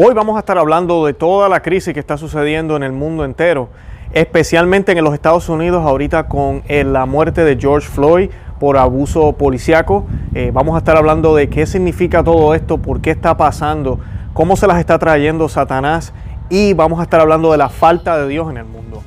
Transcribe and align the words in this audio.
Hoy 0.00 0.14
vamos 0.14 0.36
a 0.36 0.38
estar 0.38 0.56
hablando 0.58 1.04
de 1.06 1.12
toda 1.12 1.48
la 1.48 1.60
crisis 1.60 1.92
que 1.92 1.98
está 1.98 2.16
sucediendo 2.16 2.76
en 2.76 2.84
el 2.84 2.92
mundo 2.92 3.24
entero, 3.24 3.68
especialmente 4.12 4.92
en 4.92 5.02
los 5.02 5.12
Estados 5.12 5.48
Unidos 5.48 5.84
ahorita 5.84 6.28
con 6.28 6.62
eh, 6.68 6.84
la 6.84 7.04
muerte 7.04 7.42
de 7.42 7.56
George 7.56 7.88
Floyd 7.88 8.30
por 8.60 8.76
abuso 8.76 9.32
policiaco. 9.32 10.06
Eh, 10.36 10.52
vamos 10.54 10.76
a 10.76 10.78
estar 10.78 10.96
hablando 10.96 11.34
de 11.34 11.48
qué 11.48 11.66
significa 11.66 12.22
todo 12.22 12.54
esto, 12.54 12.78
por 12.78 13.00
qué 13.00 13.10
está 13.10 13.36
pasando, 13.36 13.98
cómo 14.34 14.56
se 14.56 14.68
las 14.68 14.78
está 14.78 15.00
trayendo 15.00 15.48
Satanás 15.48 16.12
y 16.48 16.74
vamos 16.74 17.00
a 17.00 17.02
estar 17.02 17.20
hablando 17.20 17.50
de 17.50 17.58
la 17.58 17.68
falta 17.68 18.16
de 18.18 18.28
Dios 18.28 18.48
en 18.50 18.58
el 18.58 18.66
mundo. 18.66 19.02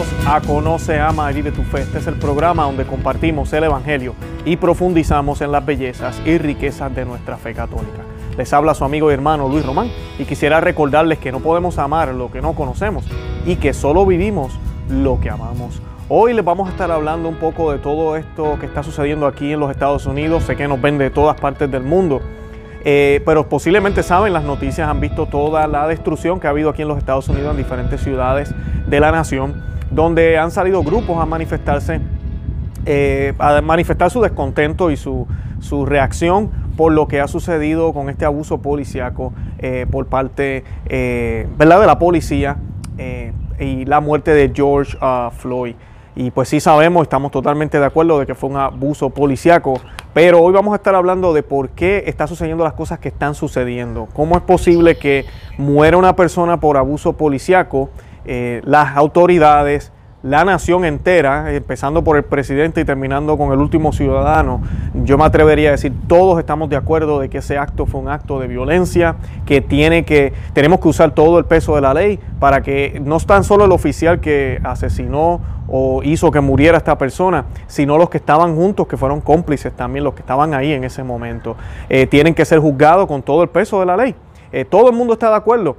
Bienvenidos 0.00 0.26
a 0.26 0.40
Conoce, 0.40 0.98
Ama 0.98 1.30
y 1.30 1.34
Vive 1.34 1.52
tu 1.52 1.62
Fe. 1.62 1.82
Este 1.82 1.98
es 1.98 2.06
el 2.06 2.14
programa 2.14 2.62
donde 2.62 2.86
compartimos 2.86 3.52
el 3.52 3.64
Evangelio 3.64 4.14
y 4.46 4.56
profundizamos 4.56 5.42
en 5.42 5.52
las 5.52 5.66
bellezas 5.66 6.22
y 6.24 6.38
riquezas 6.38 6.94
de 6.94 7.04
nuestra 7.04 7.36
fe 7.36 7.52
católica. 7.52 8.02
Les 8.38 8.50
habla 8.54 8.72
su 8.72 8.84
amigo 8.84 9.10
y 9.10 9.14
hermano 9.14 9.46
Luis 9.46 9.66
Román 9.66 9.90
y 10.18 10.24
quisiera 10.24 10.58
recordarles 10.58 11.18
que 11.18 11.32
no 11.32 11.40
podemos 11.40 11.78
amar 11.78 12.14
lo 12.14 12.30
que 12.30 12.40
no 12.40 12.54
conocemos 12.54 13.04
y 13.44 13.56
que 13.56 13.74
solo 13.74 14.06
vivimos 14.06 14.58
lo 14.88 15.20
que 15.20 15.28
amamos. 15.28 15.82
Hoy 16.08 16.32
les 16.32 16.44
vamos 16.44 16.68
a 16.68 16.72
estar 16.72 16.90
hablando 16.90 17.28
un 17.28 17.36
poco 17.36 17.70
de 17.70 17.78
todo 17.78 18.16
esto 18.16 18.56
que 18.58 18.66
está 18.66 18.82
sucediendo 18.82 19.26
aquí 19.26 19.52
en 19.52 19.60
los 19.60 19.70
Estados 19.70 20.06
Unidos. 20.06 20.44
Sé 20.44 20.56
que 20.56 20.66
nos 20.66 20.80
ven 20.80 20.96
de 20.96 21.10
todas 21.10 21.38
partes 21.38 21.70
del 21.70 21.82
mundo. 21.82 22.22
Eh, 22.84 23.20
pero 23.26 23.50
posiblemente 23.50 24.02
saben, 24.02 24.32
las 24.32 24.44
noticias 24.44 24.88
han 24.88 25.00
visto 25.00 25.26
toda 25.26 25.66
la 25.66 25.86
destrucción 25.86 26.40
que 26.40 26.46
ha 26.46 26.50
habido 26.50 26.70
aquí 26.70 26.80
en 26.80 26.88
los 26.88 26.96
Estados 26.96 27.28
Unidos 27.28 27.50
en 27.50 27.58
diferentes 27.58 28.00
ciudades 28.00 28.54
de 28.86 29.00
la 29.00 29.12
nación, 29.12 29.68
donde 29.90 30.38
han 30.38 30.50
salido 30.50 30.82
grupos 30.82 31.18
a 31.18 31.26
manifestarse, 31.26 32.00
eh, 32.86 33.34
a 33.38 33.60
manifestar 33.60 34.10
su 34.10 34.20
descontento 34.20 34.90
y 34.90 34.96
su, 34.96 35.26
su, 35.60 35.84
reacción 35.86 36.50
por 36.76 36.92
lo 36.92 37.08
que 37.08 37.20
ha 37.20 37.28
sucedido 37.28 37.92
con 37.92 38.08
este 38.08 38.24
abuso 38.24 38.62
policiaco 38.62 39.32
eh, 39.58 39.86
por 39.90 40.06
parte 40.06 40.64
¿verdad? 41.58 41.80
de 41.80 41.86
la 41.86 41.98
policía 41.98 42.56
y 43.60 43.84
la 43.84 44.00
muerte 44.00 44.32
de 44.32 44.50
George 44.54 44.96
uh, 44.98 45.30
Floyd. 45.30 45.74
Y 46.16 46.32
pues 46.32 46.48
sí 46.48 46.60
sabemos, 46.60 47.02
estamos 47.02 47.30
totalmente 47.30 47.78
de 47.78 47.86
acuerdo 47.86 48.18
de 48.18 48.26
que 48.26 48.34
fue 48.34 48.50
un 48.50 48.56
abuso 48.56 49.10
policiaco, 49.10 49.80
pero 50.12 50.40
hoy 50.40 50.52
vamos 50.52 50.72
a 50.72 50.76
estar 50.76 50.94
hablando 50.94 51.32
de 51.32 51.42
por 51.42 51.70
qué 51.70 52.02
están 52.06 52.26
sucediendo 52.26 52.64
las 52.64 52.72
cosas 52.72 52.98
que 52.98 53.08
están 53.08 53.34
sucediendo. 53.34 54.08
¿Cómo 54.12 54.36
es 54.36 54.42
posible 54.42 54.96
que 54.96 55.24
muera 55.56 55.96
una 55.96 56.16
persona 56.16 56.58
por 56.58 56.76
abuso 56.76 57.12
policiaco? 57.12 57.90
Eh, 58.24 58.60
las 58.64 58.96
autoridades, 58.96 59.92
la 60.22 60.44
nación 60.44 60.84
entera, 60.84 61.54
empezando 61.54 62.04
por 62.04 62.18
el 62.18 62.24
presidente 62.24 62.82
y 62.82 62.84
terminando 62.84 63.38
con 63.38 63.52
el 63.52 63.58
último 63.58 63.92
ciudadano, 63.92 64.60
yo 64.92 65.16
me 65.16 65.24
atrevería 65.24 65.70
a 65.70 65.72
decir, 65.72 65.94
todos 66.08 66.38
estamos 66.38 66.68
de 66.68 66.76
acuerdo 66.76 67.20
de 67.20 67.30
que 67.30 67.38
ese 67.38 67.56
acto 67.56 67.86
fue 67.86 68.00
un 68.00 68.08
acto 68.08 68.38
de 68.38 68.46
violencia, 68.46 69.16
que 69.46 69.62
tiene 69.62 70.04
que, 70.04 70.34
tenemos 70.52 70.80
que 70.80 70.88
usar 70.88 71.12
todo 71.12 71.38
el 71.38 71.46
peso 71.46 71.74
de 71.74 71.80
la 71.80 71.94
ley 71.94 72.20
para 72.38 72.62
que 72.62 73.00
no 73.02 73.18
tan 73.20 73.44
solo 73.44 73.64
el 73.64 73.72
oficial 73.72 74.20
que 74.20 74.60
asesinó 74.62 75.40
o 75.68 76.02
hizo 76.02 76.30
que 76.30 76.40
muriera 76.40 76.76
esta 76.76 76.98
persona, 76.98 77.46
sino 77.66 77.96
los 77.96 78.10
que 78.10 78.18
estaban 78.18 78.56
juntos, 78.56 78.86
que 78.86 78.98
fueron 78.98 79.22
cómplices 79.22 79.72
también, 79.72 80.04
los 80.04 80.14
que 80.14 80.20
estaban 80.20 80.52
ahí 80.52 80.72
en 80.72 80.84
ese 80.84 81.02
momento. 81.02 81.56
Eh, 81.88 82.06
tienen 82.06 82.34
que 82.34 82.44
ser 82.44 82.58
juzgados 82.58 83.06
con 83.06 83.22
todo 83.22 83.42
el 83.42 83.48
peso 83.48 83.80
de 83.80 83.86
la 83.86 83.96
ley. 83.96 84.14
Eh, 84.52 84.64
todo 84.64 84.90
el 84.90 84.96
mundo 84.96 85.14
está 85.14 85.30
de 85.30 85.36
acuerdo. 85.36 85.76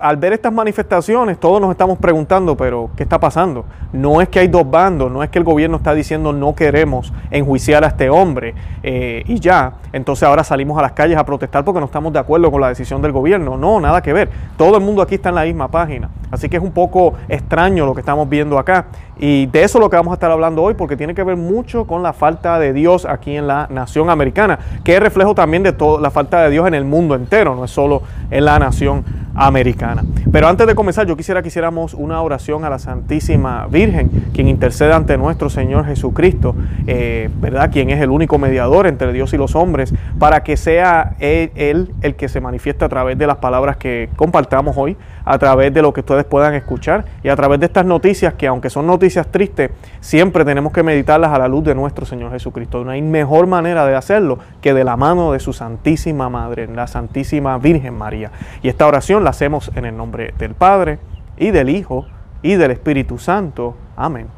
Al 0.00 0.16
ver 0.16 0.32
estas 0.32 0.52
manifestaciones, 0.52 1.38
todos 1.38 1.60
nos 1.60 1.70
estamos 1.70 1.98
preguntando, 1.98 2.56
pero 2.56 2.90
¿qué 2.96 3.02
está 3.02 3.18
pasando? 3.18 3.64
No 3.92 4.20
es 4.20 4.28
que 4.28 4.38
hay 4.38 4.48
dos 4.48 4.68
bandos, 4.70 5.10
no 5.10 5.22
es 5.22 5.30
que 5.30 5.38
el 5.38 5.44
gobierno 5.44 5.78
está 5.78 5.94
diciendo 5.94 6.32
no 6.32 6.54
queremos 6.54 7.12
enjuiciar 7.30 7.84
a 7.84 7.88
este 7.88 8.08
hombre 8.08 8.54
eh, 8.82 9.24
y 9.26 9.40
ya, 9.40 9.74
entonces 9.92 10.22
ahora 10.22 10.44
salimos 10.44 10.78
a 10.78 10.82
las 10.82 10.92
calles 10.92 11.16
a 11.16 11.24
protestar 11.24 11.64
porque 11.64 11.80
no 11.80 11.86
estamos 11.86 12.12
de 12.12 12.18
acuerdo 12.18 12.50
con 12.50 12.60
la 12.60 12.68
decisión 12.68 13.02
del 13.02 13.12
gobierno. 13.12 13.56
No, 13.56 13.80
nada 13.80 14.02
que 14.02 14.12
ver. 14.12 14.28
Todo 14.56 14.76
el 14.76 14.82
mundo 14.82 15.02
aquí 15.02 15.16
está 15.16 15.30
en 15.30 15.34
la 15.36 15.44
misma 15.44 15.68
página. 15.68 16.10
Así 16.30 16.48
que 16.48 16.56
es 16.56 16.62
un 16.62 16.72
poco 16.72 17.14
extraño 17.28 17.86
lo 17.86 17.94
que 17.94 18.00
estamos 18.00 18.28
viendo 18.28 18.58
acá. 18.58 18.86
Y 19.18 19.46
de 19.46 19.62
eso 19.62 19.78
es 19.78 19.82
lo 19.82 19.90
que 19.90 19.96
vamos 19.96 20.10
a 20.10 20.14
estar 20.14 20.30
hablando 20.30 20.62
hoy, 20.62 20.74
porque 20.74 20.96
tiene 20.96 21.14
que 21.14 21.22
ver 21.22 21.36
mucho 21.36 21.86
con 21.86 22.02
la 22.02 22.12
falta 22.12 22.58
de 22.58 22.72
Dios 22.72 23.06
aquí 23.06 23.36
en 23.36 23.46
la 23.46 23.68
nación 23.70 24.10
americana, 24.10 24.58
que 24.82 24.96
es 24.96 25.00
reflejo 25.00 25.34
también 25.34 25.62
de 25.62 25.72
toda 25.72 26.00
la 26.00 26.10
falta 26.10 26.42
de 26.42 26.50
Dios 26.50 26.66
en 26.66 26.74
el 26.74 26.84
mundo 26.84 27.14
entero, 27.14 27.54
no 27.54 27.64
es 27.64 27.70
solo 27.70 28.02
en 28.30 28.44
la 28.44 28.58
nación 28.58 29.04
americana. 29.34 30.04
Pero 30.30 30.48
antes 30.48 30.66
de 30.66 30.74
comenzar, 30.74 31.06
yo 31.06 31.16
quisiera 31.16 31.42
que 31.42 31.48
hiciéramos 31.48 31.94
una 31.94 32.20
oración 32.22 32.64
a 32.64 32.70
la 32.70 32.78
Santísima 32.78 33.66
Virgen, 33.66 34.10
quien 34.32 34.48
intercede 34.48 34.92
ante 34.92 35.16
nuestro 35.16 35.50
Señor 35.50 35.86
Jesucristo, 35.86 36.54
eh, 36.86 37.30
¿verdad? 37.40 37.70
Quien 37.72 37.90
es 37.90 38.00
el 38.00 38.10
único 38.10 38.38
mediador 38.38 38.86
entre 38.86 39.12
Dios 39.12 39.32
y 39.32 39.36
los 39.36 39.54
hombres, 39.54 39.94
para 40.18 40.42
que 40.42 40.56
sea 40.56 41.16
él, 41.18 41.50
él 41.54 41.94
el 42.02 42.14
que 42.14 42.28
se 42.28 42.40
manifiesta 42.40 42.86
a 42.86 42.88
través 42.88 43.18
de 43.18 43.26
las 43.26 43.36
palabras 43.36 43.76
que 43.76 44.08
compartamos 44.16 44.76
hoy, 44.76 44.96
a 45.24 45.38
través 45.38 45.72
de 45.72 45.82
lo 45.82 45.92
que 45.92 46.00
ustedes 46.00 46.24
puedan 46.24 46.54
escuchar 46.54 47.04
y 47.22 47.28
a 47.28 47.36
través 47.36 47.60
de 47.60 47.66
estas 47.66 47.86
noticias 47.86 48.34
que 48.34 48.46
aunque 48.46 48.70
son 48.70 48.86
noticias 48.86 49.26
tristes, 49.28 49.70
siempre 50.00 50.44
tenemos 50.44 50.72
que 50.72 50.82
meditarlas 50.82 51.32
a 51.32 51.38
la 51.38 51.48
luz 51.48 51.64
de 51.64 51.74
nuestro 51.74 52.06
Señor 52.06 52.30
Jesucristo. 52.32 52.84
No 52.84 52.90
hay 52.90 53.02
mejor 53.02 53.46
manera 53.46 53.86
de 53.86 53.94
hacerlo 53.94 54.38
que 54.60 54.74
de 54.74 54.84
la 54.84 54.96
mano 54.96 55.32
de 55.32 55.40
su 55.40 55.52
Santísima 55.52 56.28
Madre, 56.28 56.66
la 56.68 56.86
Santísima 56.86 57.56
Virgen 57.58 57.94
María. 57.94 58.30
Y 58.62 58.68
esta 58.68 58.86
oración 58.86 59.23
hacemos 59.28 59.70
en 59.74 59.84
el 59.84 59.96
nombre 59.96 60.34
del 60.38 60.54
Padre 60.54 60.98
y 61.36 61.50
del 61.50 61.68
Hijo 61.68 62.06
y 62.42 62.54
del 62.54 62.70
Espíritu 62.70 63.18
Santo. 63.18 63.76
Amén. 63.96 64.28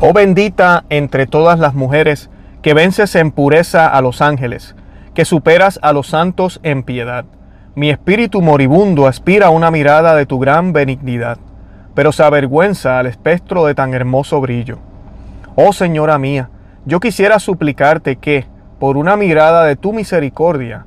Oh 0.00 0.12
bendita 0.12 0.84
entre 0.90 1.26
todas 1.26 1.58
las 1.58 1.74
mujeres, 1.74 2.30
que 2.62 2.74
vences 2.74 3.14
en 3.14 3.30
pureza 3.30 3.86
a 3.86 4.00
los 4.00 4.20
ángeles, 4.20 4.74
que 5.14 5.24
superas 5.24 5.78
a 5.82 5.92
los 5.92 6.08
santos 6.08 6.60
en 6.62 6.82
piedad 6.82 7.24
mi 7.76 7.90
espíritu 7.90 8.40
moribundo 8.40 9.08
aspira 9.08 9.46
a 9.46 9.50
una 9.50 9.72
mirada 9.72 10.14
de 10.14 10.26
tu 10.26 10.38
gran 10.38 10.72
benignidad, 10.72 11.38
pero 11.96 12.12
se 12.12 12.22
avergüenza 12.22 13.00
al 13.00 13.06
espectro 13.06 13.66
de 13.66 13.74
tan 13.74 13.94
hermoso 13.94 14.40
brillo. 14.40 14.78
Oh 15.56 15.72
Señora 15.72 16.16
mía, 16.16 16.50
yo 16.84 17.00
quisiera 17.00 17.40
suplicarte 17.40 18.14
que, 18.14 18.46
por 18.78 18.96
una 18.96 19.16
mirada 19.16 19.64
de 19.64 19.74
tu 19.74 19.92
misericordia, 19.92 20.86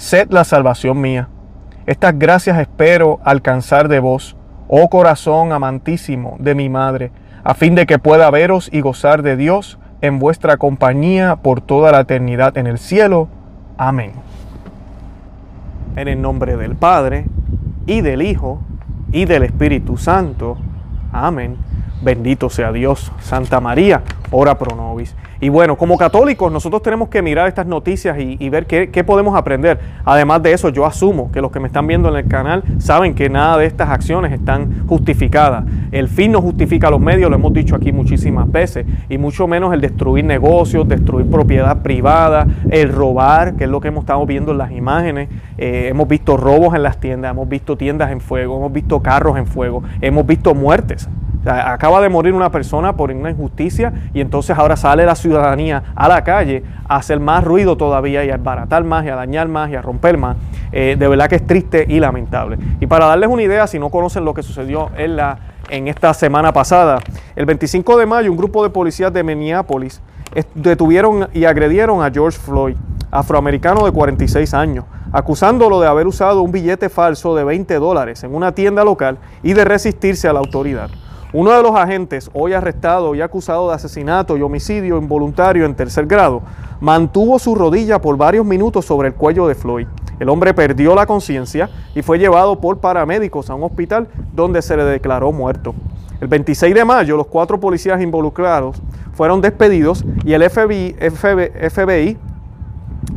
sed 0.00 0.30
la 0.30 0.44
salvación 0.44 0.98
mía. 0.98 1.28
Estas 1.84 2.18
gracias 2.18 2.58
espero 2.58 3.20
alcanzar 3.22 3.86
de 3.86 4.00
vos, 4.00 4.34
oh 4.66 4.88
corazón 4.88 5.52
amantísimo 5.52 6.36
de 6.40 6.54
mi 6.54 6.70
Madre, 6.70 7.12
a 7.44 7.52
fin 7.52 7.74
de 7.74 7.84
que 7.84 7.98
pueda 7.98 8.30
veros 8.30 8.70
y 8.72 8.80
gozar 8.80 9.22
de 9.22 9.36
Dios 9.36 9.78
en 10.00 10.18
vuestra 10.18 10.56
compañía 10.56 11.36
por 11.36 11.60
toda 11.60 11.92
la 11.92 12.00
eternidad 12.00 12.56
en 12.56 12.66
el 12.66 12.78
cielo. 12.78 13.28
Amén. 13.76 14.12
En 15.96 16.08
el 16.08 16.22
nombre 16.22 16.56
del 16.56 16.76
Padre, 16.76 17.26
y 17.84 18.00
del 18.00 18.22
Hijo, 18.22 18.62
y 19.12 19.26
del 19.26 19.42
Espíritu 19.42 19.98
Santo. 19.98 20.56
Amén. 21.12 21.58
Bendito 22.02 22.48
sea 22.48 22.72
Dios. 22.72 23.12
Santa 23.20 23.60
María, 23.60 24.02
ora 24.30 24.56
pro 24.58 24.74
nobis. 24.74 25.14
Y 25.42 25.48
bueno, 25.48 25.76
como 25.76 25.96
católicos 25.96 26.52
nosotros 26.52 26.82
tenemos 26.82 27.08
que 27.08 27.22
mirar 27.22 27.48
estas 27.48 27.66
noticias 27.66 28.18
y, 28.18 28.48
ver 28.50 28.66
qué, 28.66 29.04
podemos 29.04 29.34
aprender. 29.36 29.80
Además 30.04 30.42
de 30.42 30.52
eso, 30.52 30.68
yo 30.68 30.84
asumo 30.84 31.32
que 31.32 31.40
los 31.40 31.50
que 31.50 31.60
me 31.60 31.66
están 31.66 31.86
viendo 31.86 32.10
en 32.10 32.16
el 32.16 32.28
canal 32.28 32.62
saben 32.78 33.14
que 33.14 33.30
nada 33.30 33.56
de 33.56 33.66
estas 33.66 33.88
acciones 33.88 34.32
están 34.32 34.86
justificadas. 34.86 35.64
El 35.92 36.08
fin 36.08 36.32
no 36.32 36.42
justifica 36.42 36.90
los 36.90 37.00
medios, 37.00 37.30
lo 37.30 37.36
hemos 37.36 37.54
dicho 37.54 37.74
aquí 37.74 37.90
muchísimas 37.90 38.50
veces, 38.52 38.86
y 39.08 39.16
mucho 39.16 39.46
menos 39.46 39.72
el 39.72 39.80
destruir 39.80 40.26
negocios, 40.26 40.86
destruir 40.86 41.30
propiedad 41.30 41.80
privada, 41.82 42.46
el 42.70 42.92
robar, 42.92 43.56
que 43.56 43.64
es 43.64 43.70
lo 43.70 43.80
que 43.80 43.88
hemos 43.88 44.02
estado 44.02 44.24
viendo 44.26 44.52
en 44.52 44.58
las 44.58 44.72
imágenes. 44.72 45.30
Eh, 45.56 45.88
hemos 45.88 46.06
visto 46.06 46.36
robos 46.36 46.74
en 46.74 46.82
las 46.82 47.00
tiendas, 47.00 47.30
hemos 47.30 47.48
visto 47.48 47.76
tiendas 47.76 48.10
en 48.10 48.20
fuego, 48.20 48.58
hemos 48.58 48.72
visto 48.72 49.00
carros 49.00 49.38
en 49.38 49.46
fuego, 49.46 49.82
hemos 50.02 50.26
visto 50.26 50.54
muertes 50.54 51.08
acaba 51.46 52.00
de 52.00 52.08
morir 52.08 52.34
una 52.34 52.50
persona 52.50 52.96
por 52.96 53.10
una 53.10 53.30
injusticia 53.30 53.92
y 54.12 54.20
entonces 54.20 54.56
ahora 54.58 54.76
sale 54.76 55.06
la 55.06 55.14
ciudadanía 55.14 55.82
a 55.94 56.08
la 56.08 56.22
calle 56.24 56.62
a 56.88 56.96
hacer 56.96 57.20
más 57.20 57.44
ruido 57.44 57.76
todavía 57.76 58.24
y 58.24 58.30
a 58.30 58.36
baratar 58.36 58.84
más 58.84 59.04
y 59.04 59.08
a 59.08 59.16
dañar 59.16 59.48
más 59.48 59.70
y 59.70 59.76
a 59.76 59.82
romper 59.82 60.18
más. 60.18 60.36
Eh, 60.72 60.96
de 60.98 61.08
verdad 61.08 61.28
que 61.28 61.36
es 61.36 61.46
triste 61.46 61.86
y 61.88 62.00
lamentable. 62.00 62.58
Y 62.80 62.86
para 62.86 63.06
darles 63.06 63.28
una 63.28 63.42
idea, 63.42 63.66
si 63.66 63.78
no 63.78 63.90
conocen 63.90 64.24
lo 64.24 64.34
que 64.34 64.42
sucedió 64.42 64.90
en 64.96 65.16
la 65.16 65.38
en 65.70 65.88
esta 65.88 66.12
semana 66.12 66.52
pasada. 66.52 66.98
El 67.36 67.46
25 67.46 67.96
de 67.96 68.06
mayo, 68.06 68.30
un 68.30 68.36
grupo 68.36 68.62
de 68.62 68.70
policías 68.70 69.12
de 69.12 69.22
Minneapolis 69.22 70.00
detuvieron 70.54 71.28
y 71.32 71.44
agredieron 71.44 72.02
a 72.02 72.10
George 72.10 72.38
Floyd, 72.38 72.76
afroamericano 73.10 73.84
de 73.84 73.92
46 73.92 74.54
años, 74.54 74.84
acusándolo 75.12 75.80
de 75.80 75.88
haber 75.88 76.06
usado 76.06 76.42
un 76.42 76.52
billete 76.52 76.88
falso 76.88 77.34
de 77.34 77.44
20 77.44 77.74
dólares 77.76 78.22
en 78.22 78.34
una 78.34 78.52
tienda 78.52 78.84
local 78.84 79.18
y 79.42 79.54
de 79.54 79.64
resistirse 79.64 80.28
a 80.28 80.32
la 80.32 80.40
autoridad. 80.40 80.90
Uno 81.32 81.52
de 81.52 81.62
los 81.62 81.76
agentes, 81.76 82.28
hoy 82.32 82.54
arrestado 82.54 83.14
y 83.14 83.20
acusado 83.20 83.68
de 83.68 83.76
asesinato 83.76 84.36
y 84.36 84.42
homicidio 84.42 84.98
involuntario 84.98 85.64
en 85.64 85.76
tercer 85.76 86.06
grado, 86.06 86.42
mantuvo 86.80 87.38
su 87.38 87.54
rodilla 87.54 88.00
por 88.00 88.16
varios 88.16 88.44
minutos 88.44 88.84
sobre 88.84 89.06
el 89.06 89.14
cuello 89.14 89.46
de 89.46 89.54
Floyd. 89.54 89.86
El 90.18 90.28
hombre 90.28 90.54
perdió 90.54 90.92
la 90.96 91.06
conciencia 91.06 91.70
y 91.94 92.02
fue 92.02 92.18
llevado 92.18 92.60
por 92.60 92.78
paramédicos 92.78 93.48
a 93.48 93.54
un 93.54 93.62
hospital 93.62 94.08
donde 94.34 94.60
se 94.60 94.76
le 94.76 94.82
declaró 94.82 95.30
muerto. 95.30 95.72
El 96.20 96.26
26 96.26 96.74
de 96.74 96.84
mayo, 96.84 97.16
los 97.16 97.28
cuatro 97.28 97.60
policías 97.60 98.02
involucrados 98.02 98.82
fueron 99.12 99.40
despedidos 99.40 100.04
y 100.24 100.32
el 100.32 100.50
FBI, 100.50 100.96
FBI 100.98 102.18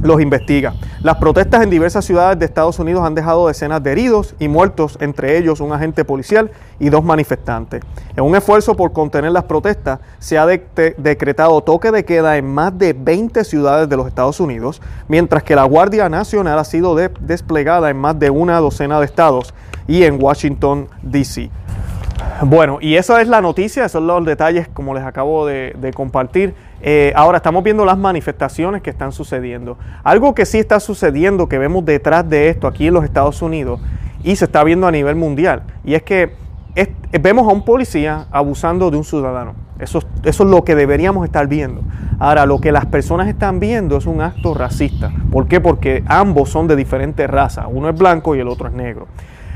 los 0.03 0.21
investiga. 0.21 0.75
Las 1.01 1.17
protestas 1.17 1.63
en 1.63 1.69
diversas 1.69 2.05
ciudades 2.05 2.37
de 2.37 2.45
Estados 2.45 2.77
Unidos 2.77 3.03
han 3.03 3.15
dejado 3.15 3.47
decenas 3.47 3.81
de 3.81 3.91
heridos 3.91 4.35
y 4.39 4.47
muertos, 4.47 4.97
entre 5.01 5.37
ellos 5.37 5.59
un 5.59 5.73
agente 5.73 6.05
policial 6.05 6.51
y 6.79 6.89
dos 6.89 7.03
manifestantes. 7.03 7.81
En 8.15 8.23
un 8.23 8.35
esfuerzo 8.35 8.75
por 8.75 8.93
contener 8.93 9.31
las 9.31 9.45
protestas, 9.45 9.99
se 10.19 10.37
ha 10.37 10.45
decretado 10.45 11.61
toque 11.61 11.91
de 11.91 12.05
queda 12.05 12.37
en 12.37 12.53
más 12.53 12.77
de 12.77 12.93
20 12.93 13.43
ciudades 13.43 13.89
de 13.89 13.97
los 13.97 14.07
Estados 14.07 14.39
Unidos, 14.39 14.81
mientras 15.07 15.43
que 15.43 15.55
la 15.55 15.63
Guardia 15.63 16.09
Nacional 16.09 16.59
ha 16.59 16.63
sido 16.63 16.95
desplegada 16.95 17.89
en 17.89 17.97
más 17.97 18.19
de 18.19 18.29
una 18.29 18.59
docena 18.59 18.99
de 18.99 19.05
estados 19.05 19.53
y 19.87 20.03
en 20.03 20.21
Washington, 20.21 20.87
D.C. 21.01 21.49
Bueno, 22.41 22.79
y 22.81 22.95
esa 22.95 23.21
es 23.21 23.27
la 23.27 23.41
noticia, 23.41 23.85
esos 23.85 23.99
son 23.99 24.07
los 24.07 24.25
detalles 24.25 24.67
como 24.67 24.93
les 24.93 25.03
acabo 25.03 25.45
de, 25.45 25.91
compartir. 25.95 26.53
Eh, 26.85 27.13
ahora 27.15 27.37
estamos 27.37 27.63
viendo 27.63 27.85
las 27.85 27.97
manifestaciones 27.97 28.81
que 28.81 28.89
están 28.89 29.13
sucediendo. 29.13 29.77
Algo 30.03 30.35
que 30.35 30.45
sí 30.45 30.59
está 30.59 30.81
sucediendo, 30.81 31.47
que 31.47 31.57
vemos 31.57 31.85
detrás 31.85 32.29
de 32.29 32.49
esto 32.49 32.67
aquí 32.67 32.87
en 32.87 32.93
los 32.93 33.05
Estados 33.05 33.41
Unidos 33.41 33.79
y 34.21 34.35
se 34.35 34.45
está 34.45 34.65
viendo 34.65 34.85
a 34.85 34.91
nivel 34.91 35.15
mundial, 35.15 35.63
y 35.83 35.95
es 35.95 36.03
que 36.03 36.35
vemos 37.21 37.47
a 37.47 37.53
un 37.53 37.63
policía 37.63 38.25
abusando 38.31 38.91
de 38.91 38.97
un 38.97 39.03
ciudadano. 39.03 39.53
Eso, 39.79 40.01
eso 40.23 40.43
es 40.43 40.49
lo 40.49 40.63
que 40.63 40.75
deberíamos 40.75 41.25
estar 41.25 41.47
viendo. 41.47 41.81
Ahora, 42.19 42.45
lo 42.45 42.59
que 42.59 42.71
las 42.71 42.85
personas 42.85 43.27
están 43.27 43.59
viendo 43.59 43.97
es 43.97 44.05
un 44.05 44.21
acto 44.21 44.53
racista. 44.53 45.11
¿Por 45.31 45.47
qué? 45.47 45.61
Porque 45.61 46.03
ambos 46.07 46.49
son 46.49 46.67
de 46.67 46.75
diferentes 46.75 47.29
razas. 47.29 47.65
Uno 47.69 47.89
es 47.89 47.97
blanco 47.97 48.35
y 48.35 48.39
el 48.39 48.47
otro 48.47 48.67
es 48.67 48.73
negro. 48.73 49.07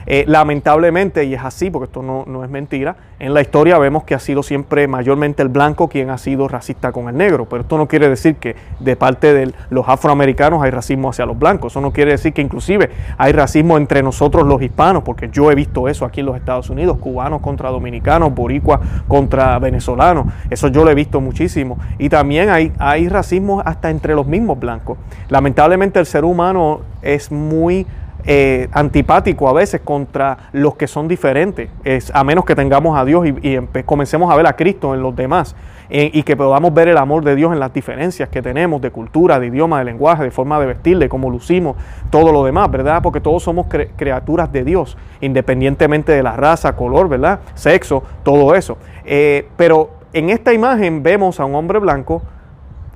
Eh, 0.09 0.23
lamentablemente, 0.25 1.25
y 1.25 1.33
es 1.33 1.43
así 1.43 1.69
porque 1.69 1.87
esto 1.87 2.01
no, 2.01 2.23
no, 2.27 2.45
es 2.45 2.49
mentira, 2.49 2.95
en 3.19 3.33
la 3.33 3.41
historia 3.41 3.77
vemos 3.77 4.05
que 4.05 4.15
ha 4.15 4.19
sido 4.19 4.41
siempre 4.41 4.87
mayormente 4.87 5.43
el 5.43 5.49
blanco 5.49 5.89
quien 5.89 6.09
ha 6.11 6.17
sido 6.17 6.47
racista 6.47 6.93
con 6.93 7.09
el 7.09 7.17
negro, 7.17 7.43
pero 7.43 7.63
esto 7.63 7.77
no 7.77 7.89
quiere 7.89 8.07
decir 8.07 8.35
que 8.35 8.55
de 8.79 8.95
parte 8.95 9.33
de 9.33 9.53
los 9.69 9.89
afroamericanos 9.89 10.63
hay 10.63 10.71
racismo 10.71 11.09
hacia 11.09 11.25
los 11.25 11.37
blancos, 11.37 11.73
eso 11.73 11.81
no 11.81 11.91
quiere 11.91 12.11
decir 12.11 12.31
que 12.31 12.41
inclusive 12.41 12.89
hay 13.17 13.33
racismo 13.33 13.75
entre 13.75 14.01
nosotros 14.01 14.47
los 14.47 14.61
hispanos, 14.61 15.03
porque 15.03 15.27
yo 15.29 15.51
he 15.51 15.55
visto 15.55 15.89
eso 15.89 16.05
aquí 16.05 16.21
en 16.21 16.27
los 16.27 16.37
Estados 16.37 16.69
Unidos, 16.69 16.99
cubanos 16.99 17.41
contra 17.41 17.69
dominicanos, 17.69 18.33
boricuas 18.33 18.79
contra 19.09 19.59
venezolanos, 19.59 20.27
eso 20.49 20.69
yo 20.69 20.85
lo 20.85 20.91
he 20.91 20.95
visto 20.95 21.19
muchísimo, 21.19 21.79
y 21.97 22.07
también 22.07 22.49
hay, 22.49 22.71
hay 22.79 23.09
racismo 23.09 23.61
hasta 23.65 23.89
entre 23.89 24.15
los 24.15 24.25
mismos 24.25 24.57
blancos. 24.57 24.97
Lamentablemente 25.27 25.99
el 25.99 26.05
ser 26.05 26.23
humano 26.23 26.79
es 27.01 27.29
muy 27.29 27.85
eh, 28.25 28.67
antipático 28.71 29.47
a 29.47 29.53
veces 29.53 29.81
contra 29.81 30.49
los 30.51 30.75
que 30.75 30.87
son 30.87 31.07
diferentes, 31.07 31.69
es, 31.83 32.11
a 32.13 32.23
menos 32.23 32.45
que 32.45 32.55
tengamos 32.55 32.97
a 32.97 33.05
Dios 33.05 33.25
y, 33.27 33.57
comencemos 33.85 34.31
a 34.31 34.35
ver 34.35 34.47
a 34.47 34.55
Cristo 34.55 34.93
en 34.93 35.01
los 35.01 35.15
demás 35.15 35.55
eh, 35.89 36.09
y 36.13 36.23
que 36.23 36.35
podamos 36.35 36.73
ver 36.73 36.89
el 36.89 36.97
amor 36.97 37.23
de 37.23 37.35
Dios 37.35 37.53
en 37.53 37.59
las 37.59 37.73
diferencias 37.73 38.27
que 38.29 38.41
tenemos 38.41 38.81
de 38.81 38.91
cultura, 38.91 39.39
de 39.39 39.47
idioma, 39.47 39.79
de 39.79 39.85
lenguaje, 39.85 40.23
de 40.23 40.31
forma 40.31 40.59
de 40.59 40.65
vestir, 40.65 40.97
de 40.97 41.07
cómo 41.07 41.29
lucimos, 41.29 41.77
todo 42.09 42.33
lo 42.33 42.43
demás, 42.43 42.69
¿verdad? 42.69 43.01
Porque 43.01 43.21
todos 43.21 43.43
somos 43.43 43.67
criaturas 43.95 44.51
de 44.51 44.63
Dios, 44.63 44.97
independientemente 45.21 46.11
de 46.11 46.23
la 46.23 46.35
raza, 46.35 46.75
color, 46.75 47.07
¿verdad? 47.07 47.39
Sexo, 47.53 48.03
todo 48.23 48.55
eso. 48.55 48.77
Eh, 49.05 49.47
pero 49.55 49.91
en 50.11 50.29
esta 50.29 50.53
imagen 50.53 51.03
vemos 51.03 51.39
a 51.39 51.45
un 51.45 51.55
hombre 51.55 51.79
blanco 51.79 52.21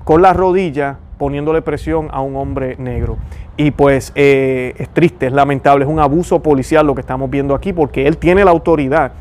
con 0.04 0.22
la 0.22 0.34
rodilla 0.34 0.98
poniéndole 1.22 1.62
presión 1.62 2.08
a 2.12 2.22
un 2.22 2.36
hombre 2.36 2.78
negro. 2.80 3.20
Y 3.56 3.70
pues 3.70 4.12
eh, 4.16 4.74
es 4.80 4.90
triste, 4.90 5.28
es 5.28 5.32
lamentable, 5.32 5.86
es 5.86 5.92
un 5.92 6.00
abuso 6.00 6.40
policial 6.40 6.88
lo 6.88 6.96
que 6.96 7.02
estamos 7.02 7.30
viendo 7.30 7.54
aquí, 7.54 7.74
porque 7.74 8.08
él 8.08 8.18
tiene 8.18 8.44
la 8.44 8.50
autoridad 8.50 9.12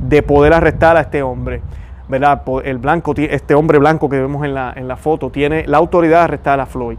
de 0.00 0.24
poder 0.24 0.52
arrestar 0.52 0.96
a 0.96 1.02
este 1.02 1.22
hombre. 1.22 1.62
¿verdad? 2.08 2.42
El 2.64 2.78
blanco, 2.78 3.14
este 3.16 3.54
hombre 3.54 3.78
blanco 3.78 4.08
que 4.08 4.18
vemos 4.20 4.44
en 4.44 4.52
la, 4.52 4.72
en 4.74 4.88
la 4.88 4.96
foto, 4.96 5.30
tiene 5.30 5.64
la 5.68 5.78
autoridad 5.78 6.18
de 6.18 6.24
arrestar 6.24 6.58
a 6.58 6.66
Floyd, 6.66 6.98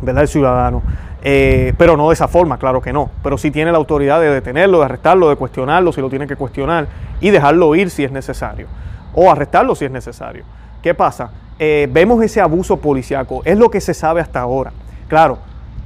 ¿verdad? 0.00 0.22
El 0.22 0.28
ciudadano. 0.28 0.82
Eh, 1.22 1.74
pero 1.76 1.98
no 1.98 2.08
de 2.08 2.14
esa 2.14 2.28
forma, 2.28 2.56
claro 2.56 2.80
que 2.80 2.94
no. 2.94 3.10
Pero 3.22 3.36
sí 3.36 3.50
tiene 3.50 3.72
la 3.72 3.76
autoridad 3.76 4.22
de 4.22 4.30
detenerlo, 4.30 4.78
de 4.78 4.86
arrestarlo, 4.86 5.28
de 5.28 5.36
cuestionarlo 5.36 5.92
si 5.92 6.00
lo 6.00 6.08
tiene 6.08 6.26
que 6.26 6.36
cuestionar 6.36 6.86
y 7.20 7.28
dejarlo 7.28 7.74
ir 7.74 7.90
si 7.90 8.04
es 8.04 8.10
necesario. 8.10 8.68
O 9.14 9.30
arrestarlo 9.30 9.74
si 9.74 9.84
es 9.84 9.90
necesario. 9.90 10.44
¿Qué 10.82 10.94
pasa? 10.94 11.30
Eh, 11.58 11.88
vemos 11.90 12.22
ese 12.22 12.40
abuso 12.40 12.76
policiaco, 12.76 13.40
es 13.44 13.56
lo 13.58 13.70
que 13.70 13.80
se 13.80 13.94
sabe 13.94 14.20
hasta 14.20 14.40
ahora. 14.40 14.72
Claro, 15.08 15.38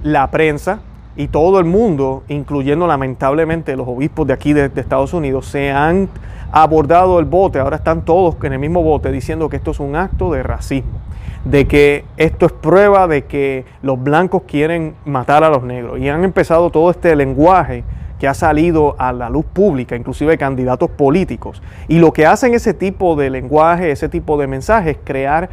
la 0.03 0.29
prensa 0.31 0.81
y 1.17 1.29
todo 1.29 1.61
el 1.61 1.65
mundo, 1.65 2.25
incluyendo 2.29 2.87
lamentablemente 2.87 3.77
los 3.77 3.87
obispos 3.87 4.27
de 4.27 4.33
aquí 4.33 4.53
de, 4.53 4.69
de, 4.69 4.81
Estados 4.81 5.13
Unidos, 5.13 5.47
se 5.47 5.71
han 5.71 6.09
abordado 6.51 7.21
el 7.21 7.25
bote, 7.25 7.61
ahora 7.61 7.77
están 7.77 8.05
todos 8.05 8.37
en 8.43 8.53
el 8.53 8.59
mismo 8.59 8.83
bote 8.83 9.13
diciendo 9.13 9.49
que 9.49 9.57
esto 9.57 9.71
es 9.71 9.79
un 9.79 9.95
acto 9.95 10.33
de 10.33 10.43
racismo, 10.43 10.99
de 11.45 11.69
que 11.69 12.05
esto 12.17 12.47
es 12.47 12.53
prueba 12.53 13.07
de 13.07 13.27
que 13.27 13.65
los 13.83 14.03
blancos 14.03 14.43
quieren 14.49 14.95
matar 15.05 15.45
a 15.45 15.51
los 15.51 15.63
negros 15.63 16.01
y 16.01 16.09
han 16.09 16.25
empezado 16.25 16.71
todo 16.71 16.91
este 16.91 17.15
lenguaje 17.15 17.85
que 18.21 18.29
ha 18.29 18.35
salido 18.35 18.95
a 18.99 19.13
la 19.15 19.31
luz 19.31 19.47
pública, 19.47 19.97
inclusive 19.97 20.37
candidatos 20.37 20.91
políticos. 20.91 21.63
Y 21.89 21.99
lo 21.99 22.13
que 22.13 22.27
hacen 22.27 22.55
ese 22.55 22.75
tipo 22.75 23.17
de 23.17 23.31
lenguaje, 23.31 23.91
ese 23.91 24.11
tipo 24.11 24.37
de 24.39 24.47
mensajes, 24.47 24.97
es 24.97 25.03
crear 25.03 25.49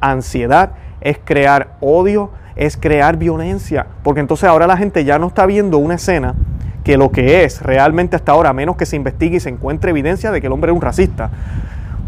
ansiedad, 0.00 0.70
es 1.00 1.18
crear 1.22 1.76
odio, 1.80 2.30
es 2.54 2.76
crear 2.76 3.16
violencia. 3.16 3.88
Porque 4.04 4.20
entonces 4.20 4.48
ahora 4.48 4.68
la 4.68 4.76
gente 4.76 5.04
ya 5.04 5.18
no 5.18 5.26
está 5.26 5.46
viendo 5.46 5.78
una 5.78 5.94
escena 5.96 6.36
que 6.84 6.96
lo 6.96 7.10
que 7.10 7.42
es 7.42 7.60
realmente 7.60 8.14
hasta 8.14 8.30
ahora, 8.30 8.52
menos 8.52 8.76
que 8.76 8.86
se 8.86 8.94
investigue 8.94 9.38
y 9.38 9.40
se 9.40 9.48
encuentre 9.48 9.90
evidencia 9.90 10.30
de 10.30 10.40
que 10.40 10.46
el 10.46 10.52
hombre 10.52 10.70
es 10.70 10.76
un 10.76 10.82
racista 10.82 11.30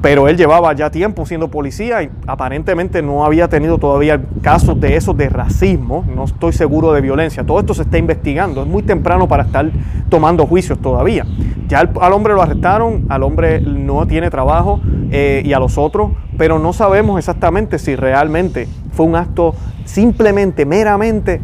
pero 0.05 0.29
él 0.29 0.37
llevaba 0.37 0.71
ya 0.75 0.91
tiempo 0.91 1.25
siendo 1.25 1.49
policía 1.49 2.03
y 2.03 2.11
aparentemente 2.27 3.01
no 3.01 3.25
había 3.25 3.49
tenido 3.49 3.79
todavía 3.79 4.21
casos 4.43 4.79
de 4.79 4.97
esos 4.97 5.17
de 5.17 5.31
racismo, 5.31 6.05
no 6.15 6.25
estoy 6.25 6.53
seguro 6.53 6.93
de 6.93 7.01
violencia. 7.01 7.43
Todo 7.43 7.59
esto 7.59 7.73
se 7.73 7.85
está 7.85 7.97
investigando, 7.97 8.61
es 8.61 8.69
muy 8.69 8.83
temprano 8.83 9.27
para 9.29 9.45
estar 9.45 9.71
tomando 10.11 10.47
juicios 10.47 10.79
todavía. 10.79 11.25
Ya 11.69 11.79
al, 11.79 12.13
hombre 12.13 12.35
lo 12.35 12.43
arrestaron, 12.43 13.07
al 13.09 13.23
hombre 13.23 13.63
no 13.63 14.07
tiene 14.07 14.29
trabajo 14.29 14.79
eh, 15.11 15.41
y 15.43 15.55
a 15.55 15.59
los 15.59 15.79
otros, 15.79 16.11
pero 16.37 16.59
no 16.59 16.75
sabemos 16.75 17.19
exactamente 17.19 17.79
si 17.79 17.97
realmente 17.97 18.69
fue 18.93 19.07
un 19.07 19.17
acto 19.17 19.55
simplemente, 19.87 20.67
meramente 20.67 21.41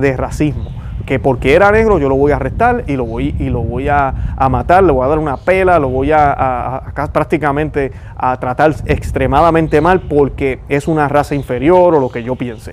de 0.00 0.16
racismo 0.18 0.81
que 1.12 1.18
porque 1.18 1.54
era 1.54 1.70
negro 1.70 1.98
yo 1.98 2.08
lo 2.08 2.14
voy 2.14 2.32
a 2.32 2.36
arrestar 2.36 2.84
y 2.86 2.96
lo 2.96 3.04
voy, 3.04 3.34
y 3.38 3.50
lo 3.50 3.60
voy 3.60 3.86
a, 3.86 4.14
matar, 4.50 4.82
le 4.82 4.92
voy 4.92 5.04
a 5.04 5.08
dar 5.08 5.18
una 5.18 5.36
pela, 5.36 5.78
lo 5.78 5.90
voy 5.90 6.10
a, 6.10 6.84
prácticamente 7.12 7.92
a 8.16 8.40
tratar 8.40 8.74
extremadamente 8.86 9.82
mal 9.82 10.00
porque 10.00 10.60
es 10.70 10.88
una 10.88 11.08
raza 11.08 11.34
inferior 11.34 11.94
o 11.94 12.00
lo 12.00 12.08
que 12.08 12.22
yo 12.22 12.34
piense. 12.34 12.72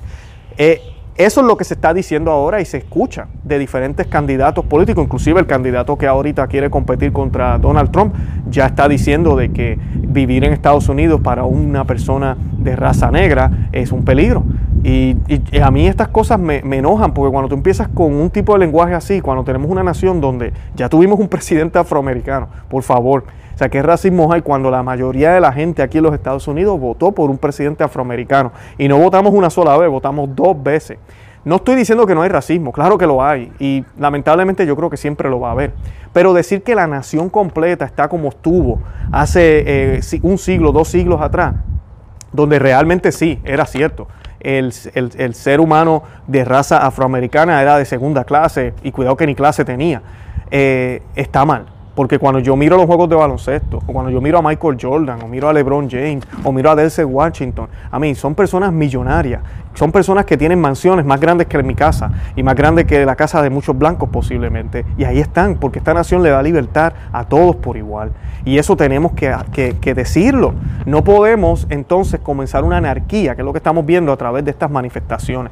Eh, 0.57 0.81
eso 1.15 1.41
es 1.41 1.47
lo 1.47 1.57
que 1.57 1.63
se 1.65 1.73
está 1.73 1.93
diciendo 1.93 2.31
ahora 2.31 2.61
y 2.61 2.65
se 2.65 2.77
escucha 2.77 3.27
de 3.43 3.59
diferentes 3.59 4.07
candidatos 4.07 4.65
políticos, 4.65 5.03
inclusive 5.03 5.39
el 5.39 5.47
candidato 5.47 5.97
que 5.97 6.07
ahorita 6.07 6.47
quiere 6.47 6.69
competir 6.69 7.11
contra 7.11 7.57
Donald 7.57 7.91
Trump 7.91 8.13
ya 8.49 8.65
está 8.67 8.87
diciendo 8.87 9.35
de 9.35 9.51
que 9.51 9.77
vivir 9.95 10.45
en 10.45 10.53
Estados 10.53 10.89
Unidos 10.89 11.21
para 11.21 11.43
una 11.43 11.85
persona 11.85 12.37
de 12.57 12.75
raza 12.75 13.11
negra 13.11 13.69
es 13.71 13.91
un 13.91 14.03
peligro. 14.05 14.43
Y, 14.83 15.17
a 15.61 15.71
mí 15.71 15.87
estas 15.87 16.07
cosas 16.07 16.39
me, 16.39 16.61
me, 16.61 16.77
enojan 16.77 17.13
porque 17.13 17.31
cuando 17.31 17.49
tú 17.49 17.55
empiezas 17.55 17.89
con 17.89 18.13
un 18.13 18.29
tipo 18.29 18.53
de 18.53 18.59
lenguaje 18.59 18.93
así, 18.93 19.19
cuando 19.19 19.43
tenemos 19.43 19.69
una 19.69 19.83
nación 19.83 20.21
donde 20.21 20.53
ya 20.75 20.87
tuvimos 20.87 21.19
un 21.19 21.27
presidente 21.27 21.79
afroamericano, 21.79 22.47
por 22.69 22.83
favor, 22.83 23.25
sea, 23.59 23.69
¿qué 23.69 23.81
racismo 23.81 24.31
hay 24.33 24.41
cuando 24.41 24.71
la 24.71 24.81
mayoría 24.83 25.33
de 25.33 25.41
la 25.41 25.51
gente 25.51 25.81
aquí 25.81 25.97
en 25.97 26.05
los 26.05 26.13
Estados 26.13 26.47
Unidos 26.47 26.79
votó 26.79 27.11
por 27.11 27.29
un 27.29 27.37
presidente 27.37 27.83
afroamericano? 27.83 28.51
Y 28.77 28.87
no 28.87 28.97
votamos 28.97 29.33
una 29.33 29.49
sola 29.49 29.77
vez, 29.77 29.89
votamos 29.89 30.29
dos 30.35 30.61
veces. 30.61 30.97
No 31.45 31.57
estoy 31.57 31.75
diciendo 31.75 32.05
que 32.05 32.15
no 32.15 32.21
hay 32.21 32.29
racismo, 32.29 32.71
claro 32.71 32.97
que 32.97 33.07
lo 33.07 33.23
hay, 33.23 33.51
y 33.59 33.85
lamentablemente 33.97 34.65
yo 34.65 34.75
creo 34.75 34.89
que 34.89 34.97
siempre 34.97 35.29
lo 35.29 35.39
va 35.39 35.49
a 35.49 35.51
haber. 35.51 35.73
Pero 36.11 36.33
decir 36.33 36.63
que 36.63 36.75
la 36.75 36.87
nación 36.87 37.29
completa 37.29 37.85
está 37.85 38.09
como 38.09 38.29
estuvo 38.29 38.79
hace 39.11 39.63
eh, 39.65 40.01
un 40.23 40.37
siglo, 40.37 40.71
dos 40.71 40.89
siglos 40.89 41.21
atrás, 41.21 41.55
donde 42.33 42.59
realmente 42.59 43.11
sí, 43.11 43.39
era 43.43 43.65
cierto 43.65 44.07
el, 44.39 45.33
ser 45.33 45.59
humano 45.59 46.03
de 46.27 46.45
raza 46.45 46.85
afroamericana 46.85 47.61
era 47.61 47.77
de 47.77 47.85
segunda 47.85 48.23
clase 48.23 48.73
y 48.83 48.91
cuidado 48.91 49.17
que 49.17 49.27
ni 49.27 49.35
clase 49.35 49.65
tenía, 49.65 50.01
eh, 50.51 51.01
está 51.15 51.45
mal. 51.45 51.65
Porque 51.99 52.17
cuando 52.17 52.39
yo 52.39 52.55
miro 52.55 52.77
los 52.77 52.85
juegos 52.85 53.09
de 53.09 53.17
baloncesto, 53.17 53.79
o 53.85 53.91
cuando 53.91 54.09
yo 54.09 54.21
miro 54.21 54.37
a 54.37 54.41
Michael 54.41 54.77
Jordan, 54.81 55.21
o 55.21 55.27
miro 55.27 55.49
a 55.49 55.51
LeBron 55.51 55.89
James, 55.89 56.25
o 56.45 56.51
miro 56.53 56.71
a 56.71 56.75
Denzel 56.77 57.03
Washington, 57.03 57.67
a 57.91 57.99
mí 57.99 58.15
son 58.15 58.35
personas 58.35 58.71
millonarias, 58.71 59.41
son 59.73 59.91
personas 59.91 60.23
que 60.23 60.37
tienen 60.37 60.61
mansiones 60.61 61.05
más 61.05 61.19
grandes 61.19 61.47
que 61.47 61.61
mi 61.61 61.75
casa 61.75 62.09
y 62.37 62.41
más 62.41 62.55
grandes 62.55 62.85
que 62.85 63.05
la 63.05 63.17
casa 63.17 63.41
de 63.41 63.49
muchos 63.49 63.77
blancos 63.77 64.07
posiblemente. 64.07 64.85
Y 64.97 65.03
ahí 65.03 65.19
están, 65.19 65.55
porque 65.55 65.79
esta 65.79 65.93
nación 65.93 66.23
le 66.23 66.29
da 66.29 66.41
libertad 66.41 66.93
a 67.11 67.25
todos 67.25 67.57
por 67.57 67.75
igual. 67.75 68.13
Y 68.45 68.57
eso 68.57 68.75
tenemos 68.75 69.13
que, 69.13 69.75
que 69.79 69.93
decirlo. 69.93 70.53
No 70.85 71.03
podemos 71.03 71.67
entonces 71.69 72.19
comenzar 72.19 72.63
una 72.63 72.77
anarquía, 72.77 73.35
que 73.35 73.41
es 73.41 73.45
lo 73.45 73.53
que 73.53 73.57
estamos 73.57 73.85
viendo 73.85 74.11
a 74.11 74.17
través 74.17 74.45
de 74.45 74.51
estas 74.51 74.71
manifestaciones. 74.71 75.51